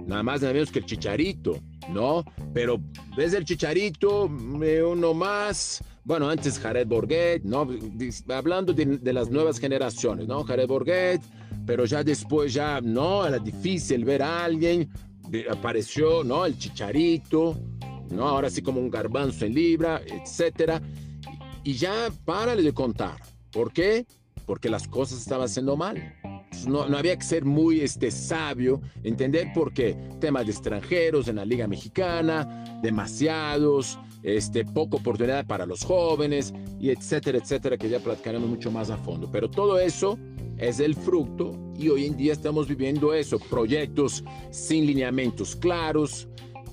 [0.07, 2.25] nada más nada menos que el Chicharito, ¿no?
[2.53, 2.79] Pero
[3.17, 5.83] ves el Chicharito, uno más.
[6.05, 7.67] Bueno, antes Jared Borghet, ¿no?
[8.29, 10.45] Hablando de, de, las nuevas generaciones, ¿no?
[10.45, 11.23] Jared Borghet,
[11.67, 14.91] pero ya después ya, no, era difícil ver a alguien
[15.51, 16.45] apareció, ¿no?
[16.45, 17.59] El chicharito,
[18.11, 18.29] ¿no?
[18.29, 20.81] Ahora sí como un garbanzo en libra, etcétera.
[21.65, 23.17] Y ya párale de contar.
[23.51, 24.07] ¿Por qué?
[24.47, 26.15] Porque las cosas estaban haciendo mal.
[26.67, 31.37] No, no, había que ser muy este, sabio, entender por qué temas de extranjeros en
[31.37, 38.01] la Liga Mexicana, demasiados, este, poca oportunidad para los jóvenes, y etcétera, etcétera, que ya
[38.01, 39.29] platicaremos mucho más a fondo.
[39.31, 40.19] Pero todo eso
[40.59, 46.29] es el fruto y hoy en día estamos viviendo eso, proyectos sin lineamientos claros,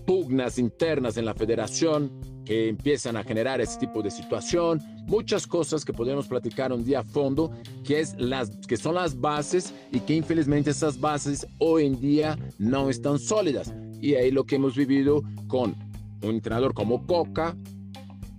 [0.05, 2.11] pugnas internas en la federación
[2.45, 7.01] que empiezan a generar ese tipo de situación, muchas cosas que podemos platicar un día
[7.01, 7.51] a fondo,
[7.83, 12.39] que, es las, que son las bases y que infelizmente esas bases hoy en día
[12.57, 13.71] no están sólidas.
[14.01, 15.75] Y ahí lo que hemos vivido con
[16.21, 17.55] un entrenador como Coca,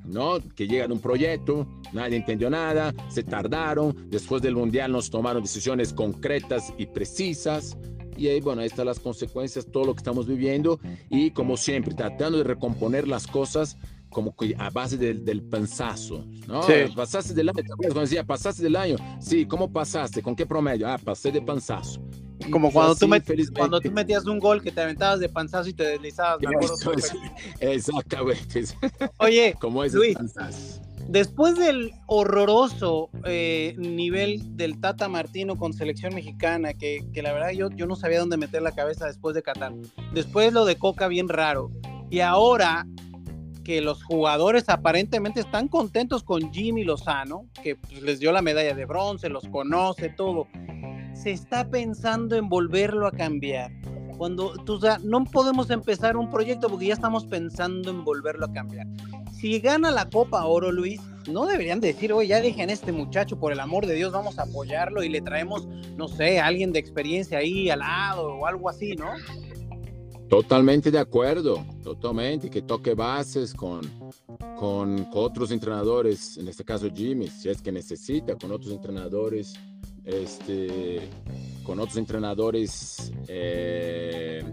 [0.04, 0.38] ¿no?
[0.54, 5.42] Que llega en un proyecto, nadie entendió nada, se tardaron, después del Mundial nos tomaron
[5.42, 7.76] decisiones concretas y precisas.
[8.16, 11.94] Y ahí, bueno, ahí están las consecuencias, todo lo que estamos viviendo y como siempre,
[11.94, 13.78] tratando de recomponer las cosas
[14.10, 16.62] como que a base del, del pensazo, ¿no?
[16.64, 16.72] Sí.
[16.94, 20.20] Pasaste del año, cuando decía, pasaste del año, sí, ¿cómo pasaste?
[20.22, 20.88] ¿Con qué promedio?
[20.88, 22.02] Ah, pasé de panzazo.
[22.50, 23.06] Como cuando, tú
[23.54, 26.40] cuando tú metías un gol que te aventabas de panzazo y te deslizabas.
[26.40, 26.74] Me acuerdo
[27.60, 28.64] exactamente.
[29.18, 30.16] Oye, como es Luis,
[31.06, 37.50] después del horroroso eh, nivel del Tata Martino con selección mexicana, que, que, la verdad
[37.50, 39.74] yo, yo no sabía dónde meter la cabeza después de Qatar,
[40.14, 41.70] después lo de Coca bien raro,
[42.10, 42.86] y ahora
[43.64, 48.74] que los jugadores aparentemente están contentos con Jimmy Lozano, que pues, les dio la medalla
[48.74, 50.46] de bronce, los conoce, todo.
[51.14, 53.70] Se está pensando en volverlo a cambiar.
[54.16, 58.86] Cuando tú, no podemos empezar un proyecto porque ya estamos pensando en volverlo a cambiar.
[59.32, 63.38] Si gana la Copa Oro, Luis, no deberían decir, oye, ya dejen a este muchacho,
[63.38, 66.78] por el amor de Dios, vamos a apoyarlo y le traemos, no sé, alguien de
[66.78, 69.10] experiencia ahí al lado o algo así, ¿no?
[70.30, 73.80] Totalmente de acuerdo, totalmente, que toque bases con,
[74.56, 79.54] con, otros entrenadores, en este caso Jimmy, si es que necesita, con otros entrenadores,
[80.04, 81.00] este,
[81.64, 84.44] con otros entrenadores, eh,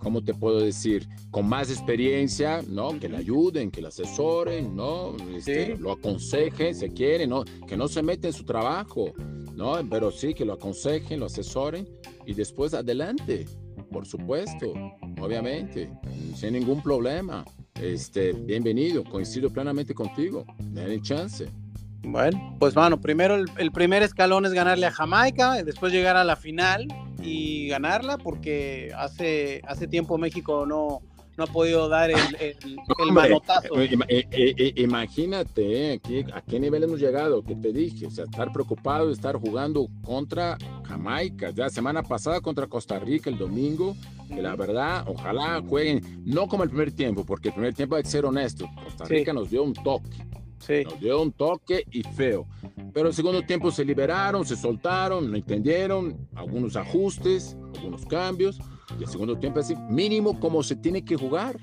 [0.00, 1.06] ¿cómo te puedo decir?
[1.30, 2.98] Con más experiencia, ¿no?
[2.98, 5.16] Que le ayuden, que le asesoren, ¿no?
[5.32, 7.44] Este, lo aconsejen, se quiere, ¿no?
[7.68, 9.12] Que no se mete en su trabajo,
[9.54, 9.74] ¿no?
[9.88, 11.88] Pero sí, que lo aconsejen, lo asesoren
[12.26, 13.46] y después adelante
[13.90, 14.72] por supuesto,
[15.20, 15.90] obviamente,
[16.34, 17.44] sin ningún problema.
[17.74, 20.44] Este, bienvenido, coincido plenamente contigo.
[20.58, 21.48] Denle chance.
[22.02, 26.34] Bueno, pues bueno, primero el, primer escalón es ganarle a Jamaica, después llegar a la
[26.34, 26.86] final
[27.22, 31.02] y ganarla, porque hace, hace tiempo México no,
[31.40, 33.80] no ha podido dar el, el, manotazo.
[33.80, 38.24] Eh, eh, eh, imagínate aquí, a qué nivel hemos llegado, que te dije, o sea,
[38.24, 43.96] estar preocupado de estar jugando contra Jamaica, ya semana pasada contra Costa Rica el domingo,
[44.28, 48.02] que la verdad, ojalá jueguen, no como el primer tiempo, porque el primer tiempo hay
[48.02, 50.10] que ser honesto, Costa Rica nos dio un toque.
[50.60, 50.84] Sí.
[51.00, 52.46] Dio un toque y feo.
[52.92, 58.58] Pero el segundo tiempo se liberaron, se soltaron, no entendieron, algunos ajustes, algunos cambios
[58.98, 61.58] y el segundo tiempo es mínimo como se tiene que jugar.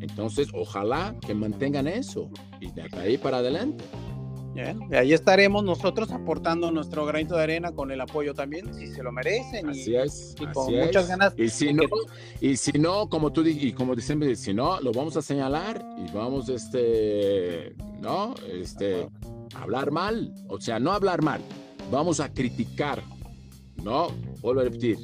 [0.00, 3.84] Entonces, ojalá que mantengan eso y de ahí para adelante.
[4.56, 9.02] Bien, ahí estaremos nosotros aportando nuestro granito de arena con el apoyo también, si se
[9.02, 9.68] lo merecen.
[9.68, 10.34] Así es.
[10.40, 11.34] Y con muchas ganas.
[11.36, 11.82] Y si, no,
[12.40, 16.10] y si no, como tú y como dicen, si no, lo vamos a señalar y
[16.10, 18.34] vamos, este, ¿no?
[18.50, 19.06] Este,
[19.54, 20.32] hablar mal.
[20.48, 21.42] O sea, no hablar mal,
[21.90, 23.02] vamos a criticar,
[23.84, 24.08] ¿no?
[24.40, 24.98] Vuelvo a repetir,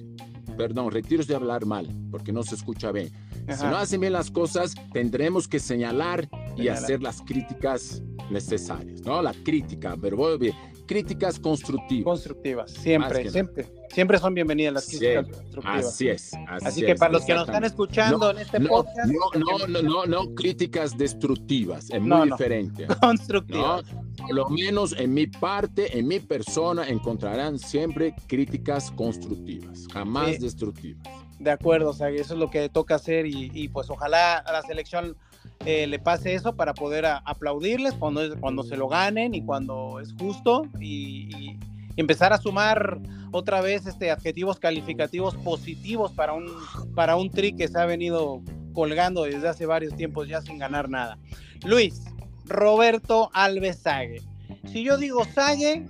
[0.56, 3.10] perdón, retiro de hablar mal, porque no se escucha bien.
[3.48, 8.02] Si no hacen bien las cosas, tendremos que señalar y hacer las críticas
[8.32, 9.22] necesarias, ¿no?
[9.22, 10.54] La crítica, pero bien,
[10.86, 12.04] críticas constructivas.
[12.04, 13.66] Constructivas, siempre, siempre.
[13.92, 15.86] Siempre son bienvenidas las críticas constructivas.
[15.86, 16.32] Así es.
[16.48, 19.10] Así, que para los que nos están escuchando en este podcast.
[19.10, 22.86] No, no, no, no, críticas destructivas, es muy diferente.
[23.00, 23.84] Constructivas.
[24.16, 31.02] Por lo menos en mi parte, en mi persona, encontrarán siempre críticas constructivas, jamás destructivas.
[31.38, 34.62] De acuerdo, o sea, eso es lo que toca hacer y, pues ojalá a la
[34.62, 35.16] selección
[35.64, 40.12] eh, le pase eso para poder aplaudirles cuando, cuando se lo ganen y cuando es
[40.18, 41.56] justo y,
[41.96, 42.98] empezar a sumar
[43.32, 46.46] otra vez este, adjetivos calificativos positivos para un,
[46.94, 48.40] para un tri que se ha venido
[48.72, 51.18] colgando desde hace varios tiempos ya sin ganar nada.
[51.64, 52.02] Luis,
[52.46, 54.22] Roberto Alves Sague.
[54.64, 55.84] Si yo digo Sague,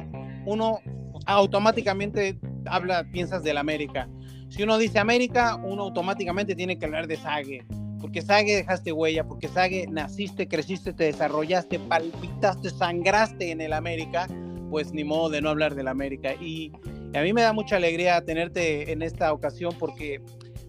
[0.45, 0.81] uno
[1.27, 4.09] automáticamente habla, piensas del América.
[4.49, 7.65] Si uno dice América, uno automáticamente tiene que hablar de Sague.
[8.03, 14.27] Porque Sague dejaste huella, porque Sague naciste, creciste, te desarrollaste, palpitaste, sangraste en el América,
[14.69, 16.35] pues ni modo de no hablar del América.
[16.35, 16.73] Y
[17.15, 20.21] a mí me da mucha alegría tenerte en esta ocasión porque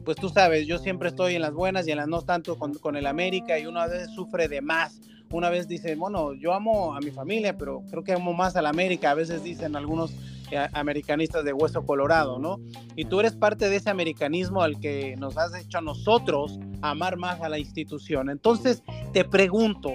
[0.06, 2.96] pues tú sabes, yo siempre estoy en las buenas y en las no tanto con,
[2.96, 5.00] el América y uno a veces sufre de más.
[5.34, 8.68] Una vez dice, bueno, yo amo a mi familia, pero creo que amo más al
[8.68, 9.10] América.
[9.10, 10.12] A veces dicen algunos
[10.52, 12.60] eh, americanistas de hueso colorado, ¿no?
[12.96, 17.18] Y tú eres parte de ese americanismo al que nos has hecho a nosotros amar
[17.18, 18.30] más a la institución.
[18.30, 19.94] Entonces, te pregunto,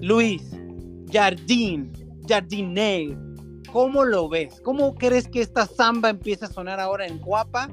[0.00, 0.50] Luis,
[1.12, 1.92] Jardín,
[2.26, 3.16] Jardiné,
[3.72, 4.60] ¿cómo lo ves?
[4.64, 7.70] ¿Cómo crees que esta samba empieza a sonar ahora en Guapa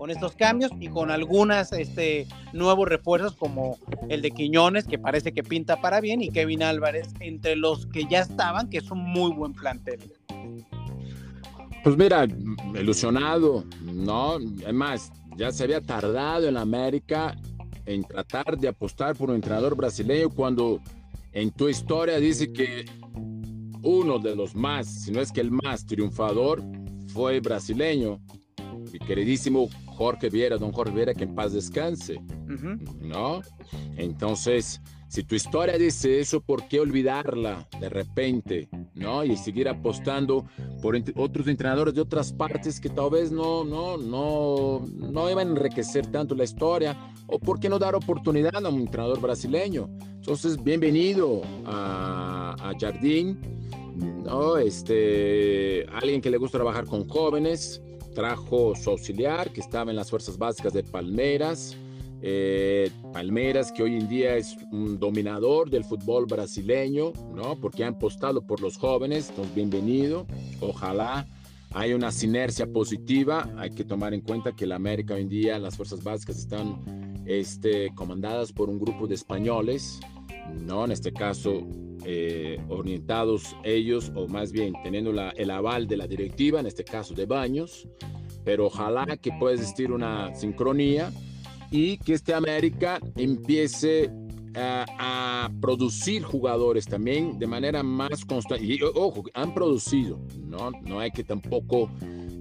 [0.00, 3.76] con estos cambios y con algunos este, nuevos refuerzos como
[4.08, 8.06] el de Quiñones, que parece que pinta para bien, y Kevin Álvarez, entre los que
[8.06, 10.00] ya estaban, que es un muy buen plantel.
[11.84, 12.26] Pues mira,
[12.74, 14.36] ilusionado, ¿no?
[14.64, 17.36] Además, ya se había tardado en América
[17.84, 20.80] en tratar de apostar por un entrenador brasileño cuando
[21.32, 22.86] en tu historia dice que
[23.82, 26.62] uno de los más, si no es que el más triunfador,
[27.08, 28.18] fue brasileño,
[28.92, 29.68] mi queridísimo
[30.00, 32.22] Jorge Viera, don Jorge Viera, que en paz descanse,
[33.02, 33.42] ¿no?
[33.98, 38.70] Entonces, si tu historia dice eso, ¿por qué olvidarla de repente?
[38.94, 39.22] ¿No?
[39.24, 40.46] Y seguir apostando
[40.80, 45.50] por otros entrenadores de otras partes que tal vez no, no, no, no iban a
[45.50, 46.96] enriquecer tanto la historia.
[47.26, 49.90] ¿O por qué no dar oportunidad a un entrenador brasileño?
[50.14, 53.38] Entonces, bienvenido a, a Jardín,
[54.24, 54.56] ¿no?
[54.56, 57.82] Este, alguien que le gusta trabajar con jóvenes,
[58.14, 61.76] trajo su auxiliar que estaba en las fuerzas básicas de Palmeiras
[62.22, 62.90] eh,
[63.74, 67.58] que hoy en día es un dominador del fútbol brasileño, ¿no?
[67.60, 70.26] Porque han apostado por los jóvenes, entonces bienvenido.
[70.60, 71.26] Ojalá
[71.72, 73.48] haya una sinergia positiva.
[73.56, 77.22] Hay que tomar en cuenta que la América hoy en día, las fuerzas básicas están
[77.26, 80.00] este, comandadas por un grupo de españoles,
[80.58, 80.84] ¿no?
[80.84, 81.66] En este caso,
[82.04, 86.84] eh, orientados ellos, o más bien teniendo la, el aval de la directiva, en este
[86.84, 87.88] caso de Baños,
[88.44, 91.12] pero ojalá que pueda existir una sincronía
[91.70, 94.10] y que este América empiece
[94.56, 98.64] a, producir jugadores también de manera más constante.
[98.64, 100.70] Y ojo, han producido, ¿no?
[100.82, 101.90] No hay que tampoco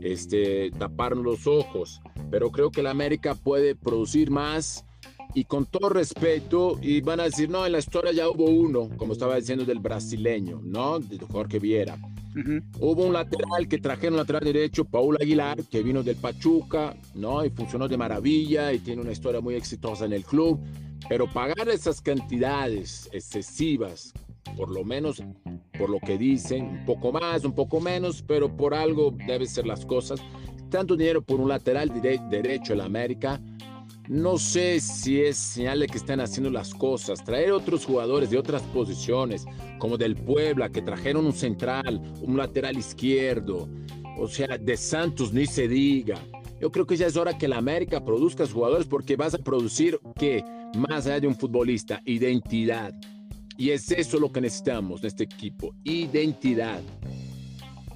[0.02, 4.86] este, taparnos los ojos, pero creo que el América puede producir más
[5.34, 8.90] y con todo respeto, y van a decir, no, en la historia ya hubo uno,
[8.98, 11.00] como estaba diciendo del brasileño, ¿no?
[11.00, 11.98] De Jorge Viera.
[12.80, 17.44] Hubo un lateral que trajeron lateral derecho, Paul Aguilar, que vino del Pachuca, ¿no?
[17.44, 20.60] Y funcionó de maravilla y tiene una historia muy exitosa en el club.
[21.08, 24.14] Pero pagar esas cantidades excesivas,
[24.56, 25.22] por lo menos
[25.78, 29.66] por lo que dicen, un poco más, un poco menos, pero por algo deben ser
[29.66, 30.22] las cosas.
[30.70, 33.42] Tanto dinero por un lateral derecho en América,
[34.10, 37.24] no sé si es señal de que están haciendo las cosas.
[37.24, 39.46] Traer otros jugadores de otras posiciones,
[39.78, 43.70] como del Puebla, que trajeron un central, un lateral izquierdo.
[44.18, 46.18] O sea, de Santos ni se diga.
[46.60, 50.00] Yo creo que ya es hora que la América produzca jugadores porque vas a producir,
[50.16, 50.44] ¿qué?
[50.76, 52.96] Más allá de un futbolista, identidad.
[53.58, 56.82] Y es eso lo que necesitamos en este equipo, identidad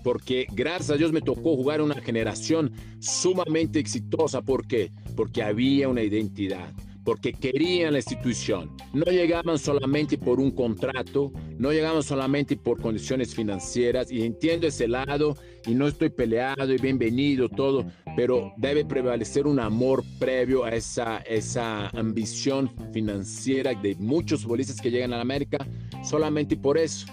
[0.04, 4.42] porque gracias a Dios me tocó jugar una generación sumamente exitosa.
[4.42, 4.92] ¿Por qué?
[5.16, 6.72] Porque había una identidad,
[7.04, 8.76] porque querían la institución.
[8.94, 14.88] No llegaban solamente por un contrato, no llegaban solamente por condiciones financieras, y entiendo ese
[14.88, 15.36] lado,
[15.66, 17.86] y no estoy peleado y bienvenido todo,
[18.16, 24.92] pero debe prevalecer un amor previo a esa, esa ambición financiera de muchos futbolistas que
[24.92, 25.66] llegan a América
[26.04, 27.08] solamente por eso.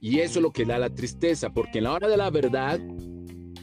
[0.00, 2.80] Y eso es lo que da la tristeza, porque en la hora de la verdad,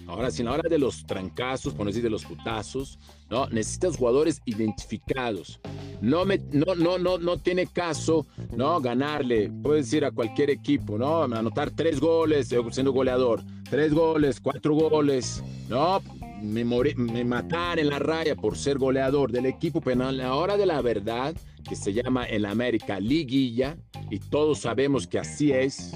[0.07, 3.47] ahora sí, en la hora de los trancazos, por decir de los putazos, ¿no?
[3.47, 5.59] Necesitas jugadores identificados.
[6.01, 8.81] No, me, no, no, no, no tiene caso, ¿no?
[8.81, 11.23] Ganarle, puedes decir a cualquier equipo, ¿no?
[11.23, 16.01] Anotar tres goles eh, siendo goleador, tres goles, cuatro goles, ¿no?
[16.41, 20.57] Me, me matar en la raya por ser goleador del equipo, pero en la hora
[20.57, 21.33] de la verdad,
[21.67, 23.77] que se llama en América liguilla,
[24.09, 25.93] y todos sabemos que así es,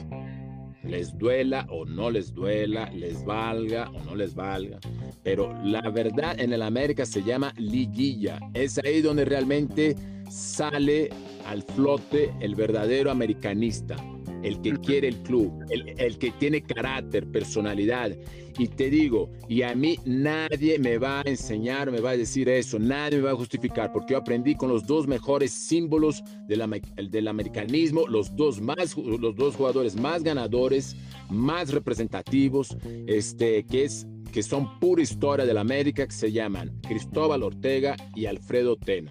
[0.88, 4.80] les duela o no les duela, les valga o no les valga.
[5.24, 8.40] Pero la verdad en el América se llama liguilla.
[8.54, 9.96] Es ahí donde realmente
[10.30, 11.10] sale
[11.46, 13.96] al flote el verdadero americanista
[14.44, 18.16] el que quiere el club, el, que tiene carácter, personalidad.
[18.60, 22.50] Y te digo, y a mí nadie me va a enseñar, me va a decir
[22.50, 26.64] eso, nadie me va a justificar, porque yo aprendí con los dos mejores símbolos del,
[27.10, 30.96] del americanismo, los dos, más, los dos jugadores más ganadores,
[31.30, 32.76] más representativos,
[33.06, 37.96] este, que es que son pura historia de la América, que se llaman Cristóbal Ortega
[38.16, 39.10] y Alfredo Tena.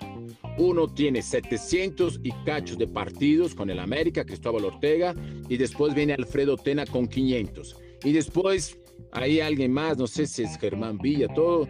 [0.58, 5.14] Uno tiene 700 y cachos de partidos con el América, Cristóbal Ortega,
[5.48, 7.76] y después viene Alfredo Tena con 500.
[8.04, 8.78] Y después
[9.12, 11.68] hay alguien más, no sé si es Germán Villa, todo,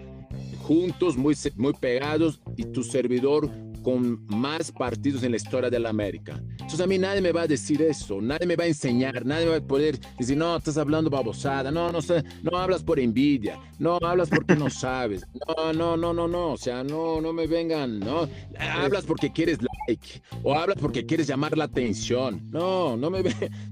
[0.62, 3.51] juntos, muy, muy pegados y tu servidor
[3.87, 6.43] con más partidos en la historia de la América.
[6.51, 9.47] Entonces a mí nadie me va a decir eso, nadie me va a enseñar, nadie
[9.47, 13.61] va a poder decir, no, estás hablando babosada, no, no sé, no hablas por envidia,
[13.78, 17.47] no hablas porque no sabes, no, no, no, no, no, o sea, no, no me
[17.47, 18.28] vengan, no,
[18.59, 23.22] hablas porque quieres like o hablas porque quieres llamar la atención, no, no me,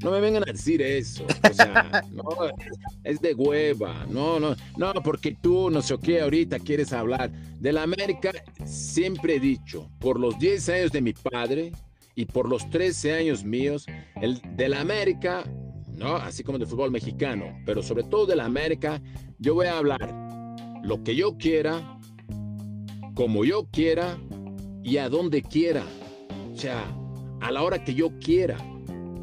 [0.00, 2.22] no me vengan a decir eso, o sea, no,
[3.02, 7.32] es de hueva, no, no, no, porque tú no sé qué ahorita quieres hablar
[7.64, 8.30] de la América,
[8.64, 11.72] siempre he dicho, por los 10 años de mi padre
[12.14, 13.86] y por los 13 años míos,
[14.20, 15.44] el de la América,
[15.94, 16.16] ¿no?
[16.16, 19.00] Así como del fútbol mexicano, pero sobre todo de la América,
[19.38, 20.14] yo voy a hablar
[20.82, 21.98] lo que yo quiera,
[23.14, 24.18] como yo quiera
[24.82, 25.84] y a donde quiera.
[26.52, 26.84] O sea,
[27.40, 28.59] a la hora que yo quiera.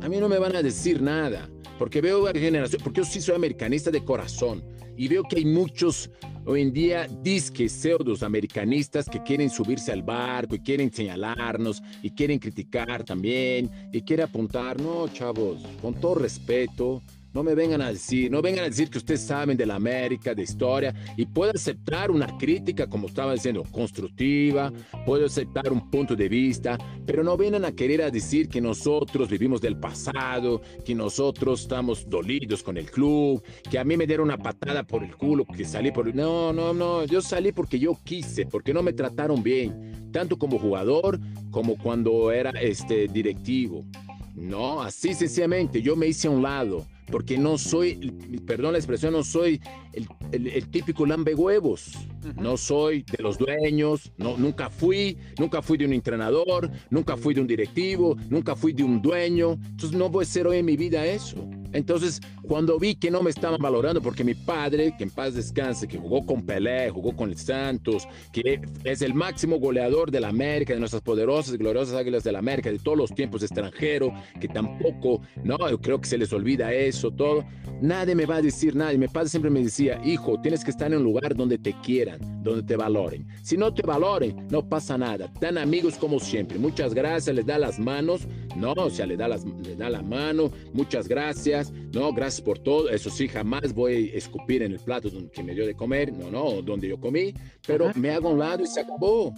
[0.01, 3.21] A mí no me van a decir nada, porque veo a generación, porque yo sí
[3.21, 4.63] soy americanista de corazón
[4.97, 6.09] y veo que hay muchos
[6.45, 12.11] hoy en día disque pseudos americanistas que quieren subirse al barco y quieren señalarnos y
[12.11, 14.79] quieren criticar también y quieren apuntar.
[14.79, 17.01] No, chavos, con todo respeto,
[17.33, 20.35] no me vengan a decir, no vengan a decir que ustedes saben de la América,
[20.35, 24.71] de historia, y puedo aceptar una crítica, como estaba diciendo, constructiva,
[25.05, 29.61] puedo aceptar un punto de vista, pero no vengan a querer decir que nosotros vivimos
[29.61, 34.37] del pasado, que nosotros estamos dolidos con el club, que a mí me dieron una
[34.37, 36.13] patada por el culo, que salí por...
[36.13, 40.59] No, no, no, yo salí porque yo quise, porque no me trataron bien, tanto como
[40.59, 41.19] jugador
[41.51, 43.85] como cuando era este directivo.
[44.35, 48.11] No, así sencillamente, yo me hice a un lado porque no soy,
[48.45, 49.61] perdón la expresión, no soy
[49.93, 51.93] el, el, típico lambe huevos.
[52.35, 57.33] No soy de los dueños, no, nunca fui, nunca fui de un entrenador, nunca fui
[57.33, 59.53] de un directivo, nunca fui de un dueño.
[59.53, 61.47] Entonces no voy a ser hoy en mi vida eso.
[61.73, 65.87] Entonces, cuando vi que no me estaban valorando, porque mi padre, que en paz descanse,
[65.87, 70.29] que jugó con Pelé, jugó con el Santos, que es el máximo goleador de la
[70.29, 74.13] América, de nuestras poderosas y gloriosas águilas de la América, de todos los tiempos extranjero,
[74.39, 77.45] que tampoco, no, yo creo que se les olvida eso, todo.
[77.81, 78.93] Nadie me va a decir nada.
[78.93, 81.73] Y mi padre siempre me decía, hijo, tienes que estar en un lugar donde te
[81.81, 83.27] quieran, donde te valoren.
[83.43, 85.31] Si no te valoren, no pasa nada.
[85.39, 86.59] Tan amigos como siempre.
[86.59, 88.27] Muchas gracias, les da las manos.
[88.55, 90.51] No, o sea, le da, las, le da la mano.
[90.73, 91.71] Muchas gracias.
[91.93, 92.89] No, gracias por todo.
[92.89, 96.13] Eso sí, jamás voy a escupir en el plato que me dio de comer.
[96.13, 97.33] No, no, donde yo comí.
[97.65, 99.33] Pero me hago a un lado y se acabó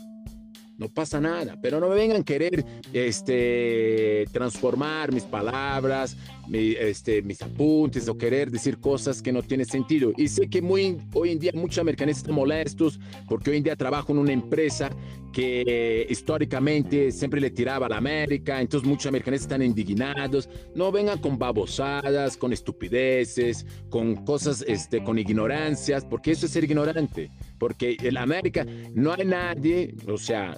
[0.77, 6.17] no pasa nada, pero no me vengan a querer este, transformar mis palabras,
[6.51, 10.11] este, mis apuntes o querer decir cosas que no tienen sentido.
[10.17, 13.75] Y sé que muy, hoy en día muchos americanistas están molestos porque hoy en día
[13.75, 14.89] trabajo en una empresa
[15.31, 20.47] que históricamente siempre le tiraba a la América, entonces muchos americanistas están indignados.
[20.75, 26.65] No vengan con babosadas, con estupideces, con cosas, este, con ignorancias, porque eso es ser
[26.65, 27.31] ignorante.
[27.57, 30.57] Porque en América no hay nadie, o sea,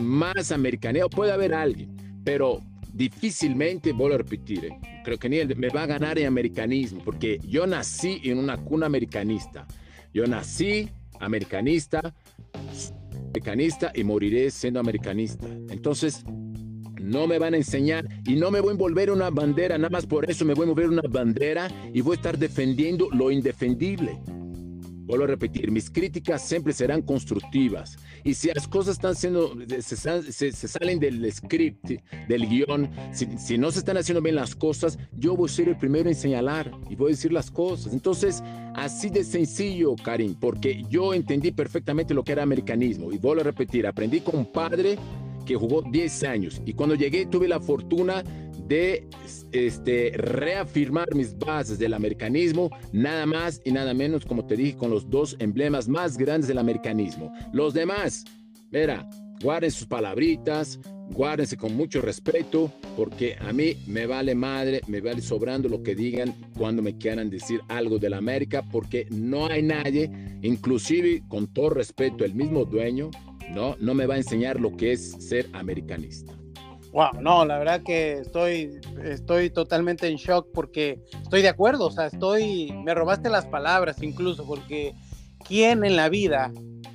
[0.00, 2.60] más americaneo, puede haber alguien, pero
[2.92, 4.89] difícilmente, vuelvo a repetir, ¿eh?
[5.10, 8.56] Creo que ni él me va a ganar en americanismo, porque yo nací en una
[8.56, 9.66] cuna americanista.
[10.14, 10.88] Yo nací
[11.18, 12.14] americanista,
[13.30, 15.48] americanista y moriré siendo americanista.
[15.68, 16.24] Entonces,
[17.00, 20.06] no me van a enseñar y no me voy a envolver una bandera, nada más
[20.06, 24.16] por eso me voy a mover una bandera y voy a estar defendiendo lo indefendible.
[25.10, 27.98] Vuelvo a repetir, mis críticas siempre serán constructivas.
[28.22, 31.90] Y si las cosas están siendo, se, salen del script,
[32.28, 35.76] del guion, si, no se están haciendo bien las cosas, yo voy a ser el
[35.76, 37.92] primero en señalar y voy a decir las cosas.
[37.92, 38.40] Entonces,
[38.76, 43.10] así de sencillo, Karim, porque yo entendí perfectamente lo que era americanismo.
[43.10, 44.96] Y vuelvo a repetir, aprendí con un padre
[45.44, 46.62] que jugó 10 años.
[46.64, 48.22] Y cuando llegué tuve la fortuna
[48.70, 49.04] de
[49.50, 54.90] este, reafirmar mis bases del americanismo, nada más y nada menos, como te dije, con
[54.90, 57.32] los dos emblemas más grandes del americanismo.
[57.52, 58.24] Los demás,
[58.70, 59.08] mira,
[59.42, 60.78] guarden sus palabritas,
[61.10, 65.96] guárdense con mucho respeto, porque a mí me vale madre, me vale sobrando lo que
[65.96, 70.08] digan cuando me quieran decir algo de la América, porque no hay nadie,
[70.42, 73.10] inclusive con todo respeto, el mismo dueño,
[73.50, 76.39] no, no me va a enseñar lo que es ser americanista.
[76.92, 81.90] Wow, no, la verdad que estoy, estoy totalmente en shock porque estoy de acuerdo, o
[81.90, 84.92] sea, estoy, me robaste las palabras incluso, porque
[85.46, 86.50] ¿quién en la vida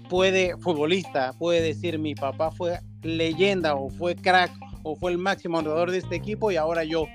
[0.09, 4.51] puede, futbolista, puede decir mi papá fue leyenda o fue crack
[4.83, 7.05] o fue el máximo anotador de este equipo y ahora yo?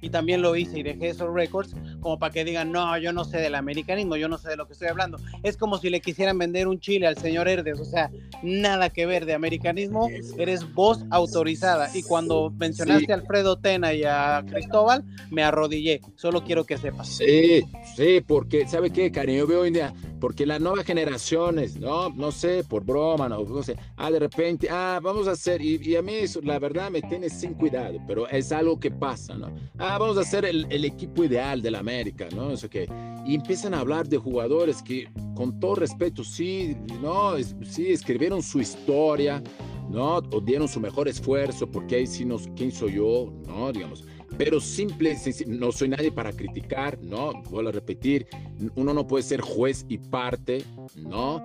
[0.00, 3.24] Y también lo hice y dejé esos récords como para que digan, no, yo no
[3.24, 5.18] sé del americanismo, yo no sé de lo que estoy hablando.
[5.42, 8.10] Es como si le quisieran vender un chile al señor Herdes, o sea,
[8.42, 11.90] nada que ver de americanismo, eres voz autorizada.
[11.94, 17.08] Y cuando mencionaste a Alfredo Tena y a Cristóbal, me arrodillé, solo quiero que sepas.
[17.08, 17.62] Sí,
[17.96, 19.38] sí, porque, ¿sabe qué, cariño?
[19.38, 23.42] Yo veo hoy en día porque las nuevas generaciones, no, no sé, por broma, no,
[23.44, 26.90] no sé, ah, de repente, ah, vamos a hacer, y, a mí eso, la verdad
[26.90, 29.50] me tiene sin cuidado, pero es algo que pasa, ¿no?
[29.78, 32.52] Ah, vamos a hacer el, el equipo ideal de la América, ¿no?
[32.52, 32.88] Eso que,
[33.24, 38.60] y empiezan a hablar de jugadores que, con todo respeto, sí, no, sí, escribieron su
[38.60, 39.42] historia,
[39.88, 40.16] ¿no?
[40.16, 43.32] O dieron su mejor esfuerzo, porque ahí sí nos, ¿quién soy yo?
[43.46, 43.72] ¿No?
[43.72, 44.04] Digamos,
[44.36, 45.16] pero simple,
[45.46, 47.32] no soy nadie para criticar, ¿no?
[47.50, 48.26] Vuelvo a repetir,
[48.76, 50.64] uno no puede ser juez y parte,
[50.96, 51.42] ¿no?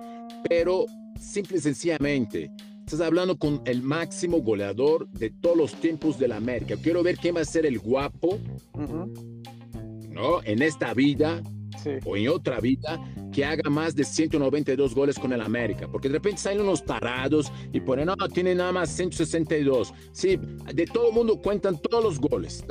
[0.48, 0.86] Pero
[1.18, 2.50] simple y sencillamente,
[2.84, 6.76] estás hablando con el máximo goleador de todos los tiempos de la América.
[6.76, 8.38] Quiero ver quién va a ser el guapo,
[10.10, 10.42] ¿no?
[10.44, 11.42] En esta vida
[12.04, 13.00] o en otra vida
[13.32, 17.50] que haga más de 192 goles con el América, porque de repente salen unos tarados
[17.72, 19.92] y ponen, no, tiene nada más 162.
[20.12, 20.38] Sí,
[20.72, 22.64] de todo el mundo cuentan todos los goles,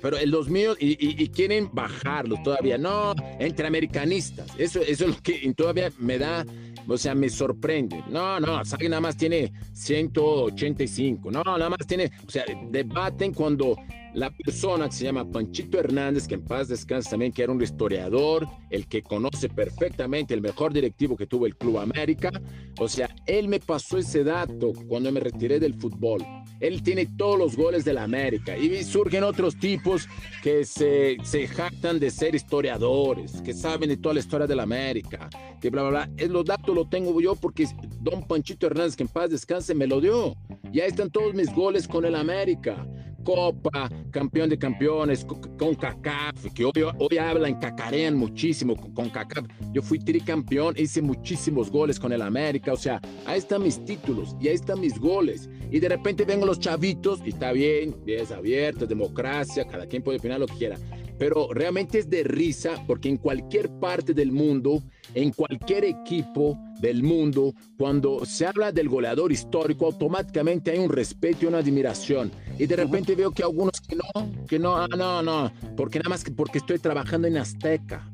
[0.00, 2.78] pero el los míos y, quieren bajarlos todavía.
[2.78, 6.46] No, entre americanistas, eso, eso es lo que todavía me da
[6.88, 8.02] o sea, me sorprende.
[8.08, 11.30] No, no, Sagi nada más tiene 185.
[11.30, 13.76] No, nada más tiene, o sea, debaten cuando
[14.18, 17.62] la persona que se llama Panchito Hernández, que en paz descansa también, que era un
[17.62, 22.32] historiador, el que conoce perfectamente el mejor directivo que tuvo el Club América.
[22.80, 26.24] O sea, él me pasó ese dato cuando me retiré del fútbol.
[26.60, 28.56] Él tiene todos los goles de la América.
[28.56, 30.08] Y surgen otros tipos
[30.42, 34.64] que se, se jactan de ser historiadores, que saben de toda la historia de la
[34.64, 36.26] América, que bla, bla, bla.
[36.26, 37.66] Los datos los tengo yo porque
[38.00, 40.34] don Panchito Hernández, que en paz descanse, me lo dio.
[40.72, 42.84] Ya están todos mis goles con el América.
[43.24, 49.46] Copa, campeón de campeones, con CACAF, que hoy, hoy hablan, cacarean muchísimo con CACAF.
[49.72, 54.36] Yo fui tricampeón, hice muchísimos goles con el América, o sea, ahí están mis títulos
[54.40, 55.48] y ahí están mis goles.
[55.70, 60.18] Y de repente vengo los chavitos y está bien, es abierto, democracia, cada quien puede
[60.18, 60.76] opinar lo que quiera
[61.18, 64.82] pero realmente es de risa porque en cualquier parte del mundo,
[65.14, 71.44] en cualquier equipo del mundo, cuando se habla del goleador histórico, automáticamente hay un respeto
[71.44, 72.30] y una admiración.
[72.58, 76.10] Y de repente veo que algunos que no, que no, ah, no, no, porque nada
[76.10, 78.10] más que porque estoy trabajando en Azteca.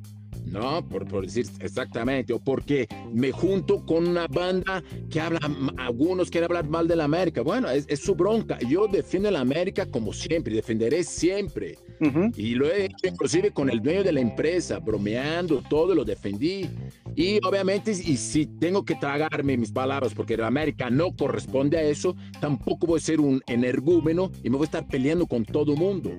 [0.46, 0.86] ¿no?
[0.88, 5.40] Por, por, decir exactamente, o porque me junto con una banda que habla,
[5.78, 7.42] algunos quieren hablar mal de la América.
[7.42, 8.58] Bueno, es, es su bronca.
[8.60, 11.78] Yo defiendo la América como siempre, defenderé siempre.
[12.36, 16.68] Y lo he hecho inclusive con el dueño de la empresa, bromeando, todo lo defendí.
[17.16, 21.82] Y obviamente, y si tengo que tragarme mis palabras porque la América no corresponde a
[21.82, 25.72] eso, tampoco voy a ser un energúmeno y me voy a estar peleando con todo
[25.72, 26.10] el mundo.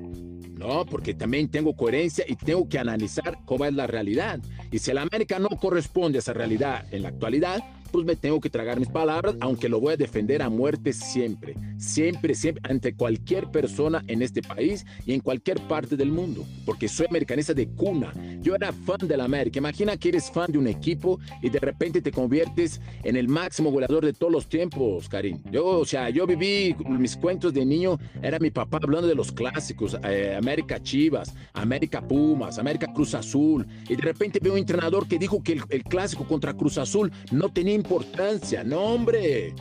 [0.57, 4.39] No, porque también tengo coherencia y tengo que analizar cómo es la realidad.
[4.71, 7.61] Y si la América no corresponde a esa realidad en la actualidad,
[7.95, 11.55] pues me tengo que tragar mis palabras, aunque lo voy a defender a muerte siempre,
[11.77, 16.89] siempre, siempre, ante cualquier persona en este país y en cualquier parte del mundo, porque
[16.89, 18.11] soy americanista de cuna.
[18.41, 19.59] Yo era fan de la América.
[19.59, 23.71] Imagina que eres fan de un equipo y de repente te conviertes en el máximo
[23.71, 25.39] goleador de todos los tiempos, Karim.
[25.49, 29.31] Yo, o sea, yo viví mis cuentos de niño, era mi papá hablando de los
[29.31, 35.07] clásicos, eh, América Chivas, América Pumas, América Cruz Azul, y de repente veo un entrenador
[35.07, 38.63] que dijo que el, el clásico contra Cruz Azul no tenía importancia.
[38.63, 39.53] No, hombre.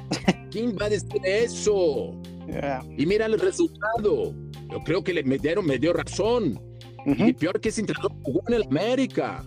[0.51, 2.15] ¿Quién va a decir eso?
[2.97, 4.35] Y mira el resultado.
[4.71, 6.61] Yo creo que le, me, dieron, me dio razón.
[7.07, 9.45] Y peor que ese entrenador jugó en el América.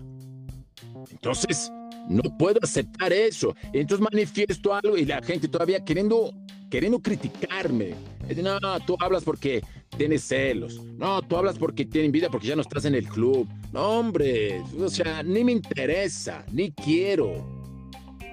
[1.10, 1.72] Entonces,
[2.08, 3.56] no puedo aceptar eso.
[3.74, 6.32] Entonces manifiesto algo y la gente todavía queriendo,
[6.70, 7.96] queriendo criticarme.
[8.44, 9.64] No, tú hablas porque
[9.98, 10.84] tienes celos.
[10.98, 13.48] No, tú hablas porque tienes vida, porque ya no estás en el club.
[13.72, 17.57] No, hombre, o sea, ni me interesa, ni quiero.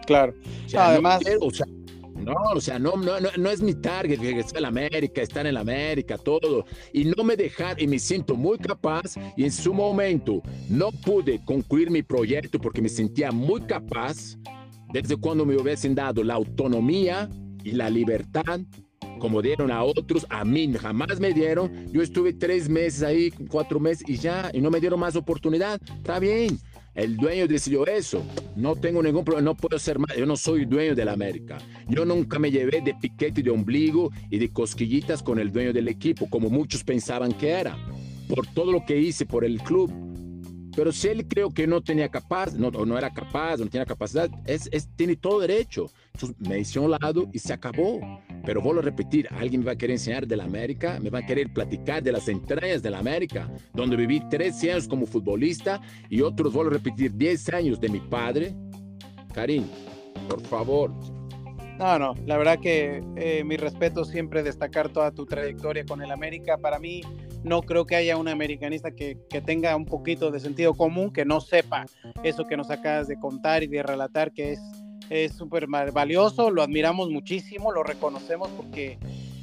[0.06, 0.34] Claro.
[0.76, 1.22] Además.
[1.24, 1.66] No, o sea,
[2.14, 5.54] no, o sea, no, no, no, es mi target, que está en América, estar en
[5.54, 6.64] la América, todo.
[6.92, 11.44] Y no me dejar, y me siento muy capaz, y en su momento no pude
[11.44, 14.38] concluir mi proyecto porque me sentía muy capaz,
[14.92, 17.28] desde cuando me hubiesen dado la autonomía
[17.62, 18.60] y la libertad,
[19.18, 21.92] como dieron a otros, a mí jamás me dieron.
[21.92, 25.80] Yo estuve tres meses ahí, cuatro meses, y ya, y no me dieron más oportunidad.
[25.98, 26.58] Está bien
[26.94, 28.24] el dueño decidió eso.
[28.56, 30.16] No tengo ningún problema, no puedo ser más.
[30.16, 31.58] Yo no soy dueño de la América.
[31.88, 35.88] Yo nunca me llevé de piquete de ombligo y de cosquillitas con el dueño del
[35.88, 37.76] equipo, como muchos pensaban que era,
[38.28, 39.92] por todo lo que hice por el club.
[40.76, 44.28] Pero si él creo que no tenía capaz, no, no era capaz, no tenía capacidad,
[44.44, 45.90] es, es, tiene todo derecho.
[46.38, 48.00] Me hice a un lado y se acabó.
[48.44, 51.20] Pero vuelvo a repetir, alguien me va a querer enseñar de la América, me va
[51.20, 55.80] a querer platicar de las entrañas de la América, donde viví 13 años como futbolista
[56.08, 58.54] y otros, vuelvo a repetir, 10 años de mi padre.
[59.32, 59.64] Karim,
[60.28, 60.92] por favor.
[61.78, 66.12] No, no, la verdad que eh, mi respeto siempre destacar toda tu trayectoria con el
[66.12, 66.56] América.
[66.58, 67.00] Para mí,
[67.42, 71.24] no creo que haya un americanista que, que, tenga un poquito de sentido común, que
[71.24, 71.86] no sepa
[72.22, 74.60] eso que nos acabas de contar y de relatar, que es
[75.10, 78.98] es súper valioso, lo admiramos muchísimo, lo reconocemos porque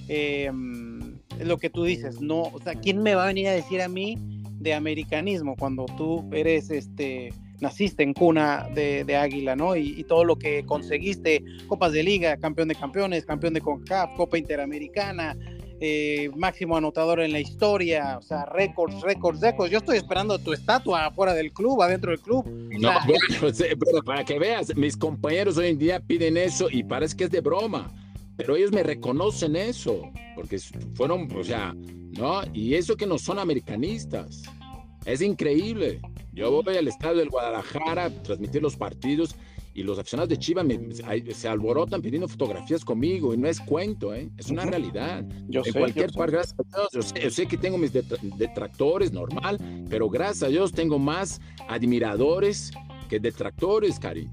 [0.08, 3.82] es lo que tú dices, no, o sea, ¿quién me va a venir a decir
[3.82, 4.18] a mí
[4.60, 9.76] de americanismo cuando tú eres este naciste en cuna de, águila, ¿no?
[9.76, 14.38] Y, todo lo que conseguiste, copas de liga, campeón de campeones, campeón de CONCACAF, Copa
[14.38, 15.38] Interamericana,
[15.84, 19.72] eh, máximo anotador en la historia, o sea, récords, récords, récords.
[19.72, 22.46] Yo estoy esperando tu estatua afuera del club, adentro del club.
[22.80, 27.24] No, bueno, para que veas, mis compañeros hoy en día piden eso y parece que
[27.24, 27.92] es de broma,
[28.38, 30.60] pero ellos me reconocen eso, porque
[30.94, 32.44] fueron, o sea, ¿no?
[32.54, 34.44] Y eso que no son americanistas.
[35.06, 36.00] Es increíble.
[36.32, 39.36] Yo voy al estadio del Guadalajara a transmitir los partidos
[39.74, 40.66] y los aficionados de Chivas
[41.34, 44.30] se alborotan pidiendo fotografías conmigo y no es cuento, ¿eh?
[44.38, 45.26] es una realidad.
[45.48, 49.58] Yo en sé, cualquier par, gracias a Dios, yo sé, que tengo mis detractores, normal,
[49.90, 52.72] pero gracias a Dios tengo más admiradores
[53.10, 54.30] que detractores, Cari.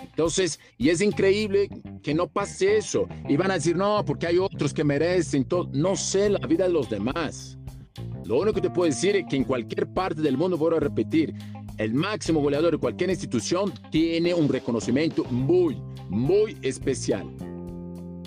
[0.00, 1.68] Entonces, y es increíble
[2.02, 3.08] que no pase eso.
[3.28, 5.68] Y van a decir, no, porque hay otros que merecen todo.
[5.72, 7.58] No sé la vida de los demás.
[8.24, 10.80] Lo único que te puedo decir es que en cualquier parte del mundo, voy a
[10.80, 11.34] repetir,
[11.78, 15.76] el máximo goleador de cualquier institución tiene un reconocimiento muy,
[16.08, 17.26] muy especial.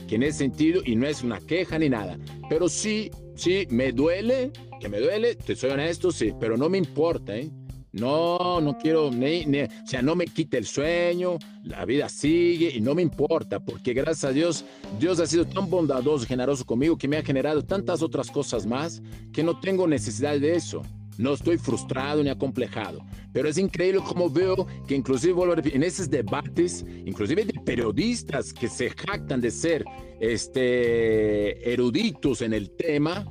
[0.07, 2.17] Que en ese sentido, y no es una queja ni nada,
[2.49, 6.77] pero sí, sí, me duele, que me duele, te soy honesto, sí, pero no me
[6.77, 7.49] importa, ¿eh?
[7.91, 12.81] No, no quiero, ni, o sea, no me quite el sueño, la vida sigue y
[12.81, 14.63] no me importa, porque gracias a Dios,
[14.99, 19.01] Dios ha sido tan bondadoso generoso conmigo que me ha generado tantas otras cosas más
[19.33, 20.83] que no tengo necesidad de eso.
[21.19, 26.85] No estoy frustrado ni acomplejado, pero es increíble como veo que inclusive en esos debates,
[27.05, 29.83] inclusive de periodistas que se jactan de ser
[30.21, 33.25] este, eruditos en el tema,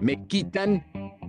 [0.00, 0.86] me quitan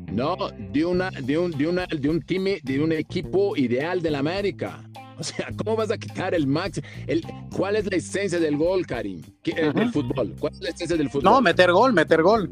[0.09, 0.37] no
[0.71, 4.19] de una de un de una de un time de un equipo ideal de la
[4.19, 4.89] América.
[5.17, 6.81] O sea, ¿cómo vas a quitar el max?
[7.07, 9.21] El, ¿Cuál es la esencia del gol, Karim?
[9.43, 10.33] ¿Qué, del fútbol?
[10.39, 11.25] ¿Cuál es la esencia del fútbol?
[11.25, 12.49] No, meter gol, meter gol.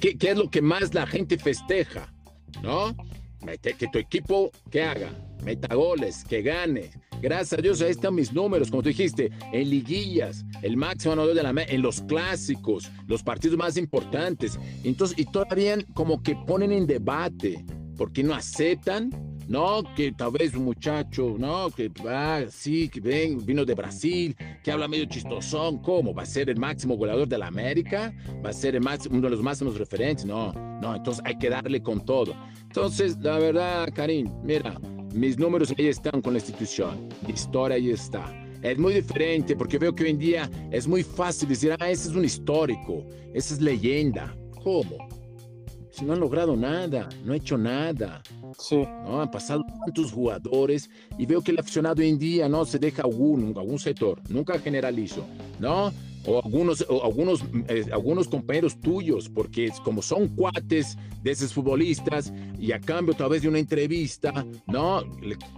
[0.00, 2.10] ¿Qué, qué es lo que más la gente festeja?
[2.62, 2.94] ¿No?
[3.60, 5.10] Que tu equipo, ¿qué haga?
[5.44, 6.90] Meta goles, que gane.
[7.20, 11.36] Gracias a Dios, ahí están mis números, como tú dijiste, en liguillas, el máximo anotador
[11.36, 14.58] de la en los clásicos, los partidos más importantes.
[14.84, 17.64] Entonces, y todavía como que ponen en debate,
[17.96, 19.10] porque no aceptan
[19.48, 24.36] no, que tal vez un muchacho, no, que va, sí, que ven, vino de Brasil,
[24.62, 26.14] que habla medio chistosón, ¿cómo?
[26.14, 28.14] ¿Va a ser el máximo goleador de la América?
[28.44, 30.24] ¿Va a ser el uno de los máximos referentes?
[30.24, 32.34] No, no, entonces hay que darle con todo.
[32.62, 34.78] Entonces, la verdad, Karim, mira,
[35.14, 38.32] mis números ahí están con la institución, mi historia ahí está.
[38.62, 42.08] Es muy diferente porque veo que hoy en día es muy fácil decir, ah, ese
[42.08, 44.34] es un histórico, esa es leyenda.
[44.62, 45.21] ¿Cómo?
[45.92, 48.22] Si no han logrado nada, no ha hecho nada.
[48.58, 48.76] Sí.
[48.76, 49.20] ¿no?
[49.20, 50.88] Han pasado tantos jugadores
[51.18, 54.58] y veo que el aficionado hoy en día no se deja algún, algún sector, nunca
[54.58, 55.26] generalizo,
[55.60, 55.92] ¿no?
[56.26, 62.32] O algunos, o algunos, eh, algunos compañeros tuyos, porque como son cuates de esos futbolistas
[62.58, 64.32] y a cambio tal vez de una entrevista,
[64.66, 65.02] ¿no?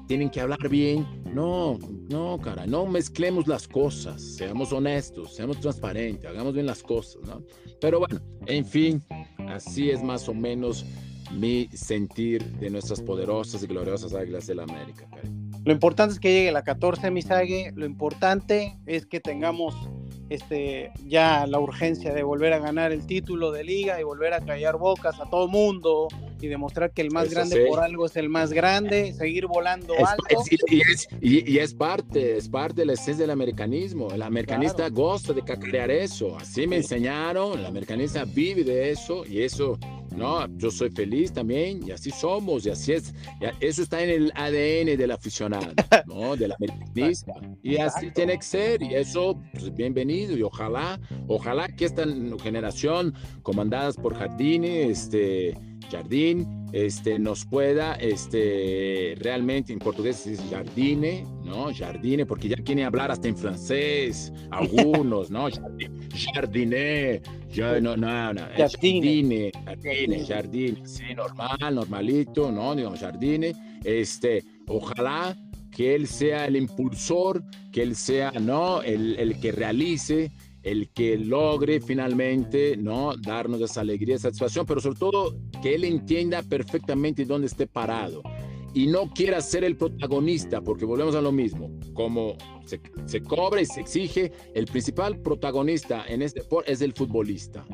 [0.07, 1.07] tienen que hablar bien.
[1.35, 7.23] No, no, cara, no mezclemos las cosas, seamos honestos, seamos transparentes, hagamos bien las cosas,
[7.27, 7.43] ¿no?
[7.81, 9.03] Pero bueno, en fin,
[9.49, 10.87] así es más o menos
[11.33, 15.09] mi sentir de nuestras poderosas y gloriosas Águilas de la América.
[15.65, 17.73] Lo importante es que llegue la 14, Misague.
[17.75, 19.75] Lo importante es que tengamos
[20.29, 24.41] este, ya la urgencia de volver a ganar el título de liga y volver a
[24.41, 26.09] callar bocas a todo mundo
[26.45, 30.25] y demostrar que el más grande por algo es el más grande, seguir volando alto.
[31.21, 34.11] y, es, parte, es parte de la esencia del americanismo.
[34.13, 36.37] El americanista gosta de cacarear eso.
[36.37, 39.79] Así me enseñaron, el americanista vive de eso y eso
[40.17, 40.47] ¿no?
[40.57, 43.15] Yo soy feliz también y así somos y así es.
[43.61, 45.73] Eso está en el ADN del aficionado,
[46.07, 46.37] ¿no?
[46.37, 47.33] Del americanista.
[47.63, 52.05] Y así tiene que ser y eso, pues, bienvenido y ojalá, ojalá que esta
[52.43, 55.55] generación comandadas por Jardine, este,
[55.95, 61.73] Jardín, este, nos pueda este, realmente, en portugués es jardine, ¿no?
[61.73, 65.49] Jardine, porque ya quieren hablar hasta en francés, algunos, ¿no?
[66.35, 67.23] Jardine,
[67.53, 72.75] ya, no, no, no, jardine, jardine, jardine, sí, normal, normalito, ¿no?
[72.75, 73.53] Digamos, jardine,
[73.85, 75.37] este, ojalá
[75.71, 78.83] que él sea el impulsor, que él sea, ¿no?
[78.83, 80.33] El, el que realice
[80.65, 86.43] el que logre finalmente no darnos esa alegría, satisfacción, pero sobre todo que él entienda
[86.43, 88.23] perfectamente dónde esté parado
[88.73, 93.61] y no quiera ser el protagonista, porque volvemos a lo mismo, como se, se cobra
[93.61, 97.65] y se exige, el principal protagonista en este deporte es el futbolista.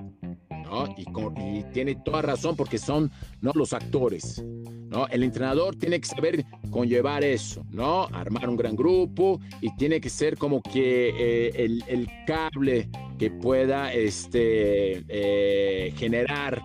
[0.70, 0.86] ¿No?
[0.96, 3.10] Y, y, tiene toda razón porque son
[3.40, 3.52] ¿no?
[3.54, 4.42] los actores,
[4.88, 5.06] ¿no?
[5.08, 8.04] El entrenador tiene que saber conllevar eso, ¿no?
[8.12, 13.30] Armar un gran grupo y tiene que ser como que eh, el, el, cable que
[13.30, 16.62] pueda este, eh, generar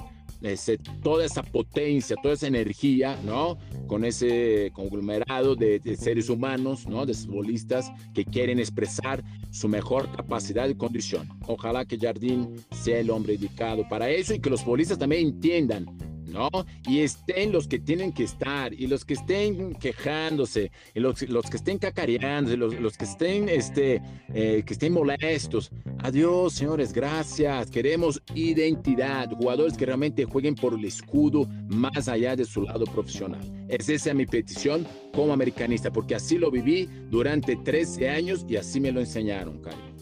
[1.02, 3.58] toda esa potencia, toda esa energía, ¿no?
[3.88, 7.06] Con ese conglomerado de, seres humanos, ¿no?
[7.06, 11.30] De futbolistas que quieren expresar su mejor capacidad y condición.
[11.48, 15.86] Ojalá que Jardín sea el hombre indicado para eso y que los futbolistas también entiendan
[16.36, 16.50] ¿no?
[16.88, 21.58] Y estén los que tienen que estar, y los que estén quejándose, y los, que
[21.58, 24.02] estén cacareando, los, los que estén, este,
[24.34, 25.72] eh, que estén molestos.
[26.00, 27.72] Adiós, señores, gracias.
[27.72, 33.42] Queremos identidad, jugadores que realmente jueguen por el escudo más allá de su lado profesional.
[33.70, 38.80] Es esa mi petición como americanista, porque así lo viví durante 13 años y así
[38.80, 39.96] me lo enseñaron, Carlos.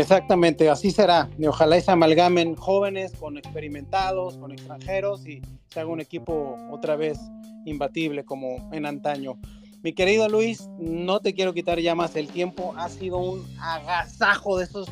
[0.00, 1.28] Exactamente, así será.
[1.38, 6.96] Y ojalá se amalgamen jóvenes con experimentados, con extranjeros y se haga un equipo otra
[6.96, 7.18] vez
[7.66, 9.38] imbatible como en antaño.
[9.82, 12.74] Mi querido Luis, no te quiero quitar ya más el tiempo.
[12.76, 14.88] Ha sido un agasajo de esos.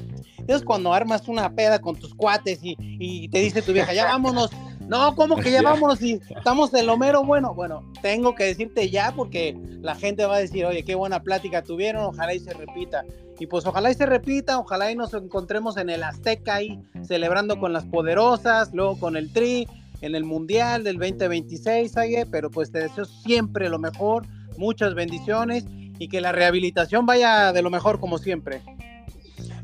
[0.47, 4.07] Es cuando armas una peda con tus cuates y, y te dice tu vieja, ya
[4.07, 4.51] vámonos,
[4.89, 7.55] no, ¿cómo que ya vámonos y estamos en lo mero bueno?
[7.55, 11.62] Bueno, tengo que decirte ya porque la gente va a decir, oye, qué buena plática
[11.62, 13.05] tuvieron, ojalá y se repita.
[13.39, 17.61] Y pues ojalá y se repita, ojalá y nos encontremos en el Azteca ahí celebrando
[17.61, 19.68] con las poderosas, luego con el Tri,
[20.01, 24.26] en el Mundial del 2026, Ague, pero pues te deseo siempre lo mejor,
[24.57, 25.64] muchas bendiciones
[25.99, 28.62] y que la rehabilitación vaya de lo mejor como siempre.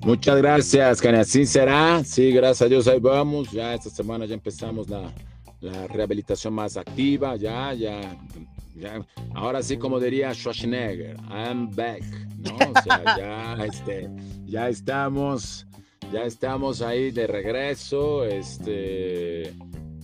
[0.04, 1.18] Muchas gracias, Cani.
[1.18, 2.04] Así será.
[2.04, 3.50] Sí, gracias a Dios, ahí vamos.
[3.50, 5.10] Ya esta semana ya empezamos la,
[5.62, 7.36] la rehabilitación más activa.
[7.36, 8.14] Ya, ya,
[8.76, 9.02] ya.
[9.34, 12.02] Ahora sí, como diría Schwarzenegger, I'm back.
[12.36, 12.54] ¿no?
[12.54, 14.10] O sea, ya, este,
[14.44, 15.66] ya estamos,
[16.12, 18.26] ya estamos ahí de regreso.
[18.26, 19.54] Este,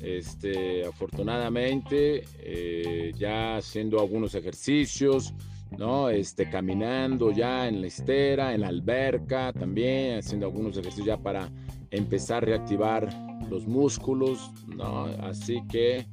[0.00, 5.34] este, afortunadamente, eh, ya haciendo algunos ejercicios.
[5.78, 6.08] ¿No?
[6.10, 11.50] Este, caminando ya en la estera, en la alberca también, haciendo algunos ejercicios ya para
[11.90, 13.08] empezar a reactivar
[13.48, 15.04] los músculos, ¿no?
[15.22, 16.06] Así que,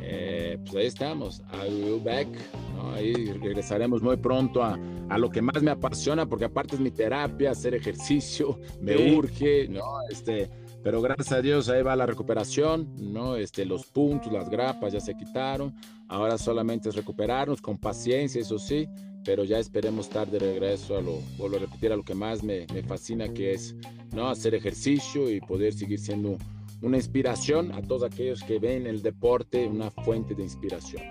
[0.00, 2.28] eh, pues ahí estamos, I back,
[2.76, 2.92] ¿no?
[2.92, 4.78] Ahí regresaremos muy pronto a,
[5.08, 9.68] a, lo que más me apasiona, porque aparte es mi terapia, hacer ejercicio, me urge,
[9.68, 9.82] ¿no?
[10.10, 10.48] Este,
[10.82, 13.36] pero gracias a Dios ahí va la recuperación, ¿no?
[13.36, 15.74] Este, los puntos, las grapas ya se quitaron.
[16.08, 18.88] Ahora solamente es recuperarnos con paciencia, eso sí,
[19.24, 22.42] pero ya esperemos estar de regreso a lo, vuelvo a repetir, a lo que más
[22.42, 23.74] me, me fascina, que es,
[24.12, 24.28] ¿no?
[24.28, 26.38] Hacer ejercicio y poder seguir siendo
[26.80, 31.02] una inspiración a todos aquellos que ven el deporte una fuente de inspiración.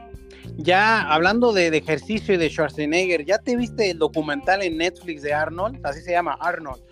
[0.56, 5.22] Ya hablando de, de, ejercicio y de Schwarzenegger, ¿ya te viste el documental en Netflix
[5.24, 5.86] de Arnold?
[5.86, 6.87] Así se llama Arnold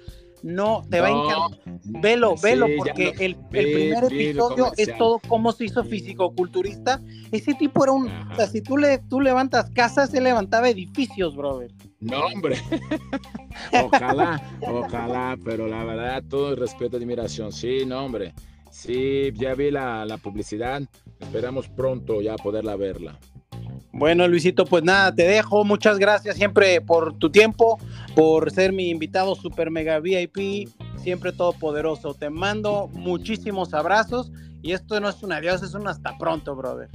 [0.45, 1.59] no te va a encantar.
[1.85, 7.01] Velo, velo, porque el, primer episodio es todo cómo se hizo físico-culturista.
[7.31, 8.07] Ese tipo era un.
[8.07, 11.71] O sea, si tú, le, tú levantas casas, se levantaba edificios, brother.
[11.99, 12.57] No, hombre.
[13.83, 17.51] ojalá, ojalá, pero la verdad, todo el respeto y admiración.
[17.51, 18.33] Sí, no, hombre.
[18.69, 20.83] Sí, ya vi la, la publicidad.
[21.19, 23.17] Esperamos pronto ya poderla verla.
[23.97, 25.63] Bueno, Luisito, pues nada, te dejo.
[25.63, 27.79] Muchas gracias siempre por tu tiempo,
[28.15, 32.13] por ser mi invitado super mega VIP, siempre todopoderoso.
[32.13, 36.89] Te mando muchísimos abrazos y esto no es un adiós, es un hasta pronto, brother.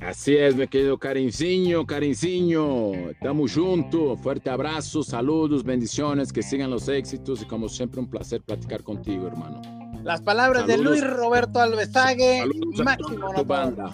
[0.00, 6.88] Así es, mi querido Carinciño, Carinciño, estamos juntos, fuerte abrazo, saludos, bendiciones, que sigan los
[6.88, 9.60] éxitos y como siempre un placer platicar contigo, hermano.
[10.04, 12.44] Las palabras de Luis Roberto Alvesague,
[12.76, 13.90] máximo banda.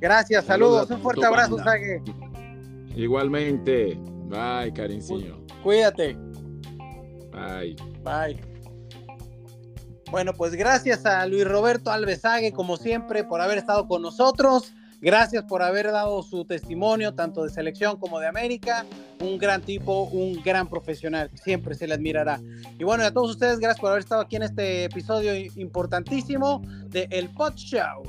[0.00, 2.02] Gracias, saludos, un fuerte abrazo, Sague.
[2.96, 3.96] Igualmente.
[4.28, 5.43] Bye, cariño.
[5.64, 6.14] Cuídate.
[7.32, 7.74] Bye.
[8.04, 8.40] Bye.
[10.10, 14.74] Bueno, pues gracias a Luis Roberto Alvesague, como siempre, por haber estado con nosotros.
[15.00, 18.86] Gracias por haber dado su testimonio, tanto de selección como de América.
[19.20, 21.30] Un gran tipo, un gran profesional.
[21.34, 22.40] Siempre se le admirará.
[22.78, 27.08] Y bueno, a todos ustedes, gracias por haber estado aquí en este episodio importantísimo de
[27.10, 28.02] El Pod Show.